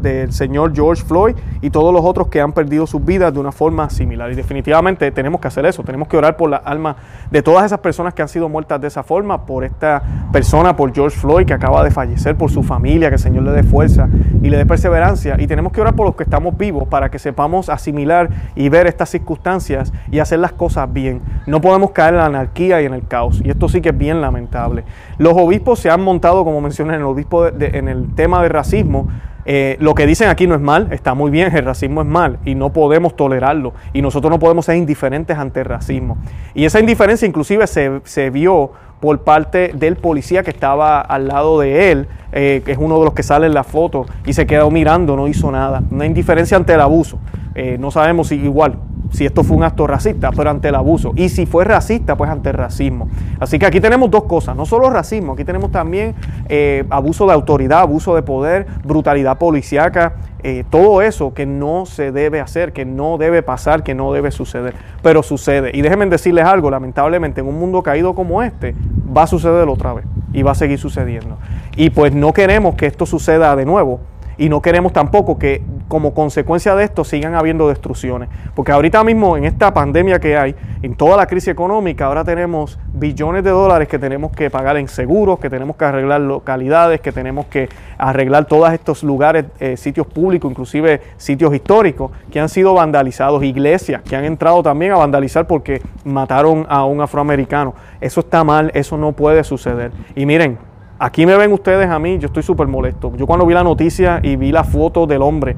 del 0.00 0.32
señor 0.32 0.74
George 0.74 1.04
Floyd 1.04 1.36
y 1.60 1.70
todos 1.70 1.94
los 1.94 2.04
otros 2.04 2.28
que 2.28 2.40
han 2.40 2.52
perdido 2.52 2.86
sus 2.86 3.04
vidas 3.04 3.32
de 3.32 3.38
una 3.38 3.52
forma 3.52 3.88
similar. 3.90 4.30
Y 4.32 4.34
definitivamente 4.34 5.10
tenemos 5.12 5.40
que 5.40 5.48
hacer 5.48 5.64
eso, 5.66 5.82
tenemos 5.84 6.08
que 6.08 6.16
orar 6.16 6.36
por 6.36 6.50
la 6.50 6.56
alma 6.56 6.96
de 7.30 7.42
todas 7.42 7.64
esas 7.64 7.78
personas 7.78 8.12
que 8.12 8.22
han 8.22 8.28
sido 8.28 8.48
muertas 8.48 8.80
de 8.80 8.88
esa 8.88 9.02
forma, 9.02 9.46
por 9.46 9.64
esta 9.64 10.02
persona, 10.32 10.74
por 10.76 10.92
George 10.92 11.16
Floyd 11.16 11.46
que 11.46 11.54
acaba 11.54 11.84
de 11.84 11.90
fallecer, 11.90 12.36
por 12.36 12.50
su 12.50 12.62
familia, 12.62 13.08
que 13.08 13.14
el 13.14 13.20
Señor 13.20 13.44
le 13.44 13.52
dé 13.52 13.62
fuerza 13.62 14.08
y 14.42 14.50
le 14.50 14.56
dé 14.56 14.66
perseverancia. 14.66 15.36
Y 15.38 15.46
tenemos 15.46 15.72
que 15.72 15.80
orar 15.80 15.94
por 15.94 16.06
los 16.06 16.16
que 16.16 16.24
estamos 16.24 16.58
vivos 16.58 16.88
para 16.88 17.08
que 17.08 17.20
sepamos 17.20 17.68
asimilar 17.68 18.30
y 18.56 18.68
ver 18.68 18.88
estas 18.88 19.10
circunstancias 19.10 19.92
y 20.10 20.18
hacer 20.18 20.40
las 20.40 20.52
cosas 20.52 20.92
bien. 20.92 21.22
No 21.46 21.60
podemos 21.60 21.92
caer 21.92 22.14
en 22.14 22.20
la 22.20 22.26
anarquía 22.26 22.82
y 22.82 22.86
en 22.86 22.94
el 22.94 23.06
caos. 23.06 23.40
Y 23.44 23.50
esto 23.50 23.68
sí 23.68 23.80
que 23.80 23.90
es 23.90 23.98
bien 23.98 24.20
lamentable. 24.20 24.84
Los 25.20 25.34
obispos 25.34 25.78
se 25.78 25.90
han 25.90 26.00
montado, 26.00 26.44
como 26.44 26.62
mencioné, 26.62 26.94
en 26.94 27.00
el, 27.00 27.06
obispo 27.06 27.46
en 27.46 27.88
el 27.88 28.14
tema 28.14 28.42
de 28.42 28.48
racismo. 28.48 29.06
Eh, 29.44 29.76
lo 29.78 29.94
que 29.94 30.06
dicen 30.06 30.30
aquí 30.30 30.46
no 30.46 30.54
es 30.54 30.62
mal, 30.62 30.88
está 30.92 31.12
muy 31.12 31.30
bien, 31.30 31.54
el 31.54 31.62
racismo 31.66 32.00
es 32.00 32.06
mal 32.06 32.38
y 32.46 32.54
no 32.54 32.72
podemos 32.72 33.14
tolerarlo. 33.16 33.74
Y 33.92 34.00
nosotros 34.00 34.30
no 34.30 34.38
podemos 34.38 34.64
ser 34.64 34.76
indiferentes 34.76 35.36
ante 35.36 35.60
el 35.60 35.66
racismo. 35.66 36.16
Y 36.54 36.64
esa 36.64 36.80
indiferencia 36.80 37.28
inclusive 37.28 37.66
se, 37.66 38.30
vio 38.30 38.70
por 38.98 39.22
parte 39.22 39.72
del 39.74 39.96
policía 39.96 40.42
que 40.42 40.52
estaba 40.52 41.02
al 41.02 41.28
lado 41.28 41.60
de 41.60 41.92
él, 41.92 42.08
eh, 42.32 42.62
que 42.64 42.72
es 42.72 42.78
uno 42.78 42.98
de 42.98 43.04
los 43.04 43.12
que 43.12 43.22
sale 43.22 43.46
en 43.46 43.52
la 43.52 43.64
foto, 43.64 44.06
y 44.24 44.32
se 44.32 44.46
quedó 44.46 44.70
mirando, 44.70 45.16
no 45.16 45.28
hizo 45.28 45.52
nada. 45.52 45.82
Una 45.90 46.06
indiferencia 46.06 46.56
ante 46.56 46.72
el 46.72 46.80
abuso. 46.80 47.18
Eh, 47.54 47.76
no 47.78 47.90
sabemos 47.90 48.28
si 48.28 48.36
igual 48.36 48.78
si 49.10 49.26
esto 49.26 49.44
fue 49.44 49.56
un 49.56 49.64
acto 49.64 49.86
racista, 49.86 50.30
pero 50.30 50.50
ante 50.50 50.68
el 50.68 50.74
abuso. 50.74 51.12
Y 51.16 51.28
si 51.28 51.46
fue 51.46 51.64
racista, 51.64 52.16
pues 52.16 52.30
ante 52.30 52.50
el 52.50 52.56
racismo. 52.56 53.08
Así 53.38 53.58
que 53.58 53.66
aquí 53.66 53.80
tenemos 53.80 54.10
dos 54.10 54.24
cosas, 54.24 54.56
no 54.56 54.66
solo 54.66 54.90
racismo, 54.90 55.32
aquí 55.32 55.44
tenemos 55.44 55.70
también 55.70 56.14
eh, 56.48 56.84
abuso 56.90 57.26
de 57.26 57.32
autoridad, 57.32 57.80
abuso 57.80 58.14
de 58.14 58.22
poder, 58.22 58.66
brutalidad 58.84 59.38
policíaca, 59.38 60.14
eh, 60.42 60.64
todo 60.70 61.02
eso 61.02 61.34
que 61.34 61.44
no 61.44 61.84
se 61.84 62.12
debe 62.12 62.40
hacer, 62.40 62.72
que 62.72 62.84
no 62.84 63.18
debe 63.18 63.42
pasar, 63.42 63.82
que 63.82 63.94
no 63.94 64.12
debe 64.12 64.30
suceder, 64.30 64.74
pero 65.02 65.22
sucede. 65.22 65.70
Y 65.74 65.82
déjenme 65.82 66.06
decirles 66.06 66.46
algo, 66.46 66.70
lamentablemente 66.70 67.40
en 67.40 67.48
un 67.48 67.58
mundo 67.58 67.82
caído 67.82 68.14
como 68.14 68.42
este, 68.42 68.74
va 69.16 69.24
a 69.24 69.26
suceder 69.26 69.68
otra 69.68 69.92
vez 69.92 70.06
y 70.32 70.42
va 70.42 70.52
a 70.52 70.54
seguir 70.54 70.78
sucediendo. 70.78 71.36
Y 71.76 71.90
pues 71.90 72.14
no 72.14 72.32
queremos 72.32 72.74
que 72.74 72.86
esto 72.86 73.04
suceda 73.06 73.54
de 73.56 73.66
nuevo 73.66 74.00
y 74.38 74.48
no 74.48 74.62
queremos 74.62 74.92
tampoco 74.92 75.38
que 75.38 75.62
como 75.88 76.14
consecuencia 76.14 76.74
de 76.74 76.84
esto 76.84 77.04
sigan 77.04 77.34
habiendo 77.34 77.68
destrucciones. 77.68 78.28
Porque 78.54 78.72
ahorita 78.72 79.02
mismo 79.04 79.36
en 79.36 79.44
esta 79.44 79.74
pandemia 79.74 80.20
que 80.20 80.36
hay, 80.36 80.54
en 80.82 80.94
toda 80.94 81.16
la 81.16 81.26
crisis 81.26 81.48
económica, 81.48 82.06
ahora 82.06 82.24
tenemos 82.24 82.78
billones 82.94 83.44
de 83.44 83.50
dólares 83.50 83.88
que 83.88 83.98
tenemos 83.98 84.32
que 84.32 84.50
pagar 84.50 84.76
en 84.76 84.88
seguros, 84.88 85.38
que 85.38 85.50
tenemos 85.50 85.76
que 85.76 85.84
arreglar 85.84 86.20
localidades, 86.20 87.00
que 87.00 87.12
tenemos 87.12 87.46
que 87.46 87.68
arreglar 87.98 88.44
todos 88.44 88.72
estos 88.72 89.02
lugares, 89.02 89.46
eh, 89.58 89.76
sitios 89.76 90.06
públicos, 90.06 90.50
inclusive 90.50 91.00
sitios 91.16 91.54
históricos, 91.54 92.12
que 92.30 92.40
han 92.40 92.48
sido 92.48 92.74
vandalizados, 92.74 93.42
iglesias 93.42 94.02
que 94.02 94.16
han 94.16 94.24
entrado 94.24 94.62
también 94.62 94.92
a 94.92 94.96
vandalizar 94.96 95.46
porque 95.46 95.82
mataron 96.04 96.66
a 96.68 96.84
un 96.84 97.00
afroamericano. 97.00 97.74
Eso 98.00 98.20
está 98.20 98.44
mal, 98.44 98.70
eso 98.74 98.96
no 98.96 99.12
puede 99.12 99.44
suceder. 99.44 99.92
Y 100.14 100.26
miren, 100.26 100.58
Aquí 101.02 101.24
me 101.24 101.34
ven 101.34 101.50
ustedes 101.50 101.88
a 101.88 101.98
mí, 101.98 102.18
yo 102.18 102.26
estoy 102.26 102.42
súper 102.42 102.66
molesto. 102.66 103.10
Yo 103.16 103.26
cuando 103.26 103.46
vi 103.46 103.54
la 103.54 103.64
noticia 103.64 104.20
y 104.22 104.36
vi 104.36 104.52
la 104.52 104.64
foto 104.64 105.06
del 105.06 105.22
hombre 105.22 105.56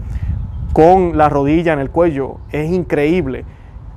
con 0.72 1.18
la 1.18 1.28
rodilla 1.28 1.72
en 1.72 1.80
el 1.80 1.90
cuello, 1.90 2.36
es 2.52 2.70
increíble, 2.70 3.44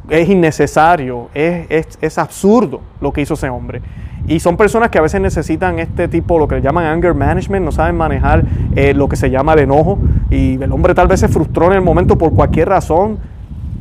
es 0.10 0.28
innecesario, 0.28 1.30
es, 1.36 2.18
absurdo 2.18 2.82
lo 3.00 3.14
que 3.14 3.22
hizo 3.22 3.36
ese 3.36 3.48
hombre. 3.48 3.84
Y 4.28 4.40
son 4.40 4.58
personas 4.58 4.90
que 4.90 4.98
a 4.98 5.02
veces 5.02 5.22
necesitan 5.22 5.78
este 5.78 6.08
tipo, 6.08 6.40
lo 6.40 6.48
que 6.48 6.56
le 6.56 6.62
llaman 6.64 6.88
anger 6.88 7.14
management, 7.14 7.64
no 7.64 7.72
saben 7.72 7.96
manejar 7.96 8.44
eh, 8.76 8.96
lo 8.96 9.08
que 9.08 9.16
se 9.16 9.30
llama 9.30 9.54
el 9.54 9.60
enojo. 9.60 10.00
Y 10.32 10.60
el 10.60 10.72
hombre 10.72 10.96
tal 10.96 11.08
vez 11.08 11.20
se 11.20 11.28
frustró 11.28 11.68
en 11.68 11.74
el 11.74 11.82
momento 11.82 12.18
por 12.18 12.34
cualquier 12.34 12.70
razón. 12.70 13.20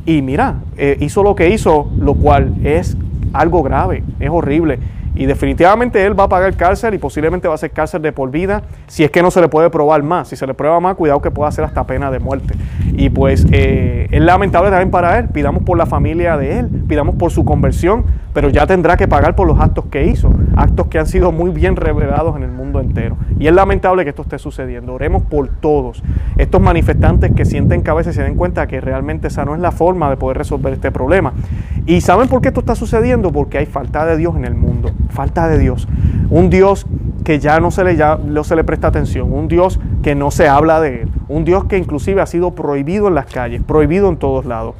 Y 0.05 0.21
mira, 0.21 0.57
eh, 0.77 0.97
hizo 0.99 1.23
lo 1.23 1.33
que 1.33 1.49
hizo, 1.49 1.89
lo 1.97 2.13
cual 2.13 2.53
es 2.63 2.95
algo 3.33 3.63
grave, 3.63 4.03
es 4.19 4.29
horrible. 4.29 4.77
Y 5.15 5.25
definitivamente 5.25 6.05
él 6.05 6.19
va 6.19 6.25
a 6.25 6.29
pagar 6.29 6.55
cárcel 6.55 6.93
y 6.93 6.97
posiblemente 6.97 7.47
va 7.47 7.55
a 7.55 7.57
ser 7.57 7.71
cárcel 7.71 8.01
de 8.01 8.11
por 8.11 8.29
vida 8.31 8.63
si 8.87 9.03
es 9.03 9.11
que 9.11 9.21
no 9.21 9.31
se 9.31 9.41
le 9.41 9.47
puede 9.47 9.69
probar 9.69 10.03
más. 10.03 10.27
Si 10.27 10.35
se 10.35 10.45
le 10.45 10.53
prueba 10.53 10.79
más, 10.79 10.95
cuidado 10.95 11.21
que 11.21 11.31
pueda 11.31 11.51
ser 11.51 11.63
hasta 11.63 11.85
pena 11.85 12.11
de 12.11 12.19
muerte. 12.19 12.53
Y 12.93 13.09
pues 13.09 13.45
eh, 13.51 14.07
es 14.11 14.21
lamentable 14.21 14.69
también 14.69 14.91
para 14.91 15.17
él. 15.17 15.29
Pidamos 15.29 15.63
por 15.63 15.77
la 15.77 15.85
familia 15.85 16.37
de 16.37 16.59
él, 16.59 16.69
pidamos 16.87 17.15
por 17.15 17.31
su 17.31 17.45
conversión, 17.45 18.05
pero 18.35 18.49
ya 18.49 18.67
tendrá 18.67 18.97
que 18.97 19.07
pagar 19.07 19.35
por 19.35 19.47
los 19.47 19.59
actos 19.59 19.85
que 19.85 20.05
hizo, 20.05 20.31
actos 20.55 20.85
que 20.87 20.99
han 20.99 21.07
sido 21.07 21.31
muy 21.31 21.49
bien 21.49 21.75
revelados 21.75 22.35
en 22.35 22.43
el 22.43 22.51
mundo 22.51 22.79
entero. 22.79 23.17
Y 23.39 23.47
es 23.47 23.53
lamentable 23.53 24.03
que 24.03 24.11
esto 24.11 24.21
esté 24.21 24.37
sucediendo. 24.37 24.93
Oremos 24.93 25.23
por 25.23 25.47
todos 25.47 26.03
estos 26.37 26.61
manifestantes 26.61 27.31
que 27.31 27.45
sienten 27.45 27.81
cabeza 27.81 28.11
y 28.11 28.13
se 28.13 28.21
den 28.21 28.35
cuenta 28.35 28.67
que 28.67 28.79
realmente 28.79 29.29
esa 29.29 29.43
no 29.45 29.55
es 29.55 29.61
la 29.61 29.71
forma 29.71 30.11
de 30.11 30.17
poder 30.17 30.37
resolver 30.37 30.73
este 30.73 30.91
problema. 30.91 31.33
¿Y 31.87 32.01
saben 32.01 32.27
por 32.27 32.41
qué 32.41 32.49
esto 32.49 32.59
está 32.59 32.75
sucediendo? 32.75 33.31
Porque 33.31 33.57
hay 33.57 33.65
falta 33.65 34.05
de 34.05 34.17
Dios 34.17 34.35
en 34.35 34.45
el 34.45 34.53
mundo 34.53 34.91
falta 35.15 35.47
de 35.47 35.57
Dios. 35.57 35.87
Un 36.29 36.51
Dios 36.51 36.85
que 37.23 37.39
ya 37.39 37.59
no 37.59 37.71
se, 37.71 37.83
le, 37.83 37.95
ya 37.95 38.17
no 38.23 38.43
se 38.43 38.55
le 38.55 38.63
presta 38.63 38.87
atención, 38.87 39.33
un 39.33 39.47
Dios 39.47 39.79
que 40.03 40.13
no 40.13 40.29
se 40.29 40.47
habla 40.47 40.79
de 40.79 41.03
él, 41.03 41.09
un 41.27 41.43
Dios 41.43 41.65
que 41.65 41.79
inclusive 41.79 42.21
ha 42.21 42.27
sido 42.27 42.51
prohibido 42.51 43.07
en 43.07 43.15
las 43.15 43.25
calles, 43.25 43.63
prohibido 43.63 44.09
en 44.09 44.17
todos 44.17 44.45
lados. 44.45 44.75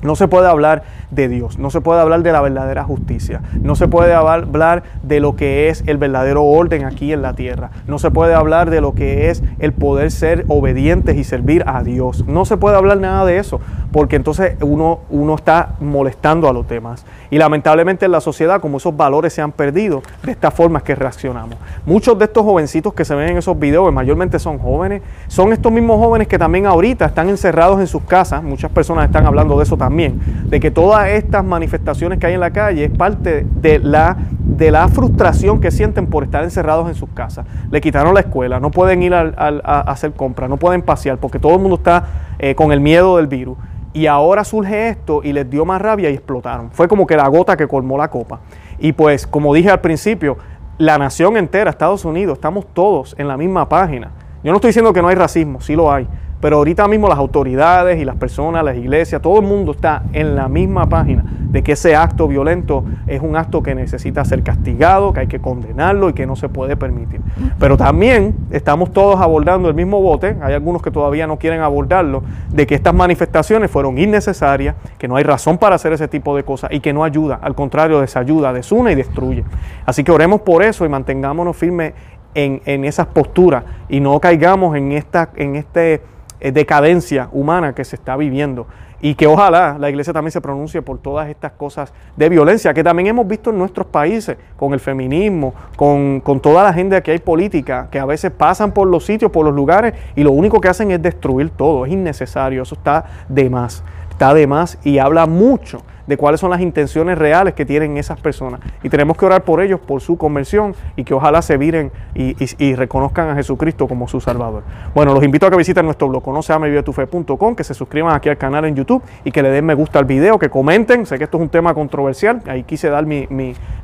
No 0.00 0.16
se 0.16 0.28
puede 0.28 0.48
hablar 0.48 0.84
de 1.14 1.28
Dios, 1.28 1.58
no 1.58 1.70
se 1.70 1.80
puede 1.80 2.00
hablar 2.00 2.22
de 2.22 2.32
la 2.32 2.40
verdadera 2.40 2.84
justicia, 2.84 3.42
no 3.60 3.76
se 3.76 3.88
puede 3.88 4.14
hablar 4.14 4.82
de 5.02 5.20
lo 5.20 5.36
que 5.36 5.68
es 5.68 5.84
el 5.86 5.98
verdadero 5.98 6.44
orden 6.44 6.84
aquí 6.84 7.12
en 7.12 7.22
la 7.22 7.34
tierra, 7.34 7.70
no 7.86 7.98
se 7.98 8.10
puede 8.10 8.34
hablar 8.34 8.70
de 8.70 8.80
lo 8.80 8.94
que 8.94 9.30
es 9.30 9.42
el 9.58 9.72
poder 9.72 10.10
ser 10.10 10.44
obedientes 10.48 11.16
y 11.16 11.24
servir 11.24 11.64
a 11.66 11.82
Dios, 11.82 12.26
no 12.26 12.44
se 12.44 12.56
puede 12.56 12.76
hablar 12.76 12.98
nada 12.98 13.24
de 13.24 13.38
eso, 13.38 13.60
porque 13.92 14.16
entonces 14.16 14.56
uno, 14.60 15.00
uno 15.10 15.36
está 15.36 15.76
molestando 15.80 16.48
a 16.48 16.52
los 16.52 16.66
demás. 16.68 17.06
Y 17.30 17.38
lamentablemente 17.38 18.06
en 18.06 18.12
la 18.12 18.20
sociedad, 18.20 18.60
como 18.60 18.78
esos 18.78 18.96
valores 18.96 19.32
se 19.32 19.40
han 19.40 19.52
perdido, 19.52 20.02
de 20.24 20.32
esta 20.32 20.50
forma 20.50 20.82
que 20.82 20.94
reaccionamos. 20.94 21.56
Muchos 21.86 22.18
de 22.18 22.24
estos 22.24 22.44
jovencitos 22.44 22.92
que 22.92 23.04
se 23.04 23.14
ven 23.14 23.30
en 23.30 23.36
esos 23.38 23.58
videos, 23.58 23.92
mayormente 23.92 24.38
son 24.38 24.58
jóvenes, 24.58 25.02
son 25.28 25.52
estos 25.52 25.70
mismos 25.70 25.98
jóvenes 25.98 26.28
que 26.28 26.38
también 26.38 26.66
ahorita 26.66 27.06
están 27.06 27.28
encerrados 27.28 27.80
en 27.80 27.86
sus 27.86 28.02
casas, 28.02 28.42
muchas 28.42 28.70
personas 28.70 29.06
están 29.06 29.26
hablando 29.26 29.56
de 29.56 29.62
eso 29.62 29.76
también, 29.76 30.20
de 30.48 30.58
que 30.58 30.70
estas 31.10 31.44
manifestaciones 31.44 32.18
que 32.18 32.26
hay 32.26 32.34
en 32.34 32.40
la 32.40 32.52
calle 32.52 32.84
es 32.84 32.90
parte 32.90 33.46
de 33.60 33.78
la 33.78 34.16
de 34.56 34.70
la 34.70 34.88
frustración 34.88 35.60
que 35.60 35.70
sienten 35.70 36.06
por 36.06 36.22
estar 36.22 36.44
encerrados 36.44 36.88
en 36.88 36.94
sus 36.94 37.08
casas. 37.10 37.46
Le 37.70 37.80
quitaron 37.80 38.14
la 38.14 38.20
escuela, 38.20 38.60
no 38.60 38.70
pueden 38.70 39.02
ir 39.02 39.14
a, 39.14 39.80
hacer 39.86 40.12
compras, 40.12 40.48
no 40.48 40.58
pueden 40.58 40.82
pasear 40.82 41.18
porque 41.18 41.38
todo 41.38 41.54
el 41.54 41.60
mundo 41.60 41.76
está 41.76 42.06
eh, 42.38 42.54
con 42.54 42.70
el 42.70 42.80
miedo 42.80 43.16
del 43.16 43.26
virus. 43.26 43.58
Y 43.92 44.06
ahora 44.06 44.44
surge 44.44 44.88
esto 44.88 45.22
y 45.22 45.32
les 45.32 45.48
dio 45.48 45.64
más 45.64 45.80
rabia 45.80 46.10
y 46.10 46.14
explotaron. 46.14 46.70
Fue 46.72 46.88
como 46.88 47.06
que 47.06 47.16
la 47.16 47.26
gota 47.28 47.56
que 47.56 47.66
colmó 47.66 47.96
la 47.96 48.08
copa. 48.10 48.40
Y 48.78 48.92
pues, 48.92 49.26
como 49.26 49.54
dije 49.54 49.70
al 49.70 49.80
principio, 49.80 50.36
la 50.78 50.98
nación 50.98 51.36
entera, 51.36 51.70
Estados 51.70 52.04
Unidos, 52.04 52.38
estamos 52.38 52.66
todos 52.74 53.14
en 53.18 53.28
la 53.28 53.36
misma 53.36 53.68
página. 53.68 54.10
Yo 54.42 54.50
no 54.50 54.56
estoy 54.56 54.70
diciendo 54.70 54.92
que 54.92 55.00
no 55.00 55.08
hay 55.08 55.14
racismo, 55.14 55.60
sí 55.60 55.76
lo 55.76 55.92
hay. 55.92 56.08
Pero 56.44 56.58
ahorita 56.58 56.86
mismo 56.88 57.08
las 57.08 57.16
autoridades 57.16 57.98
y 57.98 58.04
las 58.04 58.16
personas, 58.16 58.62
las 58.62 58.76
iglesias, 58.76 59.22
todo 59.22 59.40
el 59.40 59.46
mundo 59.46 59.72
está 59.72 60.02
en 60.12 60.36
la 60.36 60.46
misma 60.46 60.86
página 60.86 61.24
de 61.24 61.62
que 61.62 61.72
ese 61.72 61.96
acto 61.96 62.28
violento 62.28 62.84
es 63.06 63.22
un 63.22 63.34
acto 63.34 63.62
que 63.62 63.74
necesita 63.74 64.22
ser 64.26 64.42
castigado, 64.42 65.14
que 65.14 65.20
hay 65.20 65.26
que 65.26 65.40
condenarlo 65.40 66.10
y 66.10 66.12
que 66.12 66.26
no 66.26 66.36
se 66.36 66.50
puede 66.50 66.76
permitir. 66.76 67.22
Pero 67.58 67.78
también 67.78 68.34
estamos 68.50 68.92
todos 68.92 69.22
abordando 69.22 69.70
el 69.70 69.74
mismo 69.74 70.02
bote, 70.02 70.36
hay 70.42 70.52
algunos 70.52 70.82
que 70.82 70.90
todavía 70.90 71.26
no 71.26 71.38
quieren 71.38 71.62
abordarlo, 71.62 72.22
de 72.50 72.66
que 72.66 72.74
estas 72.74 72.92
manifestaciones 72.92 73.70
fueron 73.70 73.96
innecesarias, 73.96 74.74
que 74.98 75.08
no 75.08 75.16
hay 75.16 75.24
razón 75.24 75.56
para 75.56 75.76
hacer 75.76 75.94
ese 75.94 76.08
tipo 76.08 76.36
de 76.36 76.44
cosas 76.44 76.72
y 76.74 76.80
que 76.80 76.92
no 76.92 77.04
ayuda, 77.04 77.38
al 77.40 77.54
contrario, 77.54 78.02
desayuda, 78.02 78.52
desune 78.52 78.92
y 78.92 78.96
destruye. 78.96 79.44
Así 79.86 80.04
que 80.04 80.12
oremos 80.12 80.42
por 80.42 80.62
eso 80.62 80.84
y 80.84 80.90
mantengámonos 80.90 81.56
firmes 81.56 81.94
en, 82.34 82.60
en 82.66 82.84
esas 82.84 83.06
posturas 83.06 83.64
y 83.88 84.00
no 84.00 84.20
caigamos 84.20 84.76
en, 84.76 84.92
esta, 84.92 85.30
en 85.36 85.56
este 85.56 86.02
decadencia 86.40 87.28
humana 87.32 87.74
que 87.74 87.84
se 87.84 87.96
está 87.96 88.16
viviendo. 88.16 88.66
Y 89.00 89.16
que 89.16 89.26
ojalá 89.26 89.76
la 89.78 89.90
iglesia 89.90 90.14
también 90.14 90.32
se 90.32 90.40
pronuncie 90.40 90.80
por 90.80 90.98
todas 90.98 91.28
estas 91.28 91.52
cosas 91.52 91.92
de 92.16 92.28
violencia 92.30 92.72
que 92.72 92.82
también 92.82 93.08
hemos 93.08 93.28
visto 93.28 93.50
en 93.50 93.58
nuestros 93.58 93.86
países, 93.86 94.38
con 94.56 94.72
el 94.72 94.80
feminismo, 94.80 95.52
con, 95.76 96.20
con 96.20 96.40
toda 96.40 96.62
la 96.62 96.72
gente 96.72 97.02
que 97.02 97.10
hay 97.10 97.18
política, 97.18 97.88
que 97.90 97.98
a 97.98 98.06
veces 98.06 98.30
pasan 98.30 98.72
por 98.72 98.88
los 98.88 99.04
sitios, 99.04 99.30
por 99.30 99.44
los 99.44 99.54
lugares, 99.54 99.92
y 100.16 100.22
lo 100.22 100.30
único 100.30 100.58
que 100.60 100.68
hacen 100.68 100.90
es 100.90 101.02
destruir 101.02 101.50
todo. 101.50 101.84
Es 101.84 101.92
innecesario, 101.92 102.62
eso 102.62 102.76
está 102.76 103.04
de 103.28 103.50
más. 103.50 103.84
Está 104.10 104.32
de 104.32 104.46
más 104.46 104.78
y 104.84 104.98
habla 104.98 105.26
mucho 105.26 105.82
de 106.06 106.16
cuáles 106.16 106.40
son 106.40 106.50
las 106.50 106.60
intenciones 106.60 107.18
reales 107.18 107.54
que 107.54 107.64
tienen 107.64 107.96
esas 107.96 108.20
personas. 108.20 108.60
Y 108.82 108.88
tenemos 108.88 109.16
que 109.16 109.26
orar 109.26 109.44
por 109.44 109.60
ellos, 109.60 109.80
por 109.80 110.00
su 110.00 110.16
conversión 110.16 110.74
y 110.96 111.04
que 111.04 111.14
ojalá 111.14 111.42
se 111.42 111.56
viren 111.56 111.92
y, 112.14 112.34
reconozcan 112.74 113.28
a 113.30 113.34
Jesucristo 113.34 113.86
como 113.86 114.08
su 114.08 114.20
Salvador. 114.20 114.62
Bueno, 114.94 115.14
los 115.14 115.22
invito 115.22 115.46
a 115.46 115.50
que 115.50 115.56
visiten 115.56 115.84
nuestro 115.84 116.08
blog, 116.08 116.22
conoceamevivetufe.com, 116.22 117.54
que 117.54 117.64
se 117.64 117.74
suscriban 117.74 118.14
aquí 118.14 118.28
al 118.28 118.36
canal 118.36 118.64
en 118.64 118.74
YouTube 118.74 119.02
y 119.24 119.30
que 119.30 119.42
le 119.42 119.50
den 119.50 119.64
me 119.64 119.74
gusta 119.74 119.98
al 119.98 120.04
video, 120.04 120.38
que 120.38 120.50
comenten. 120.50 121.06
Sé 121.06 121.18
que 121.18 121.24
esto 121.24 121.36
es 121.36 121.42
un 121.42 121.48
tema 121.48 121.74
controversial, 121.74 122.42
ahí 122.46 122.64
quise 122.64 122.88
dar 122.90 123.06
mi, 123.06 123.26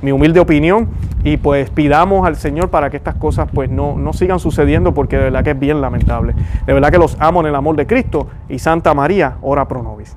humilde 0.02 0.40
opinión 0.40 0.88
y 1.22 1.37
pues 1.37 1.70
pidamos 1.70 2.26
al 2.26 2.37
Señor 2.37 2.70
para 2.70 2.90
que 2.90 2.96
estas 2.96 3.14
cosas 3.14 3.48
pues 3.52 3.70
no, 3.70 3.96
no 3.96 4.12
sigan 4.12 4.40
sucediendo 4.40 4.92
porque 4.92 5.16
de 5.16 5.24
verdad 5.24 5.44
que 5.44 5.50
es 5.50 5.59
bien 5.59 5.80
lamentable. 5.80 6.35
De 6.66 6.72
verdad 6.72 6.90
que 6.90 6.98
los 6.98 7.16
amo 7.20 7.40
en 7.40 7.46
el 7.46 7.54
amor 7.54 7.76
de 7.76 7.87
Cristo 7.87 8.28
y 8.48 8.59
Santa 8.59 8.94
María, 8.94 9.37
ora 9.42 9.68
pro 9.68 9.83
nobis. 9.83 10.16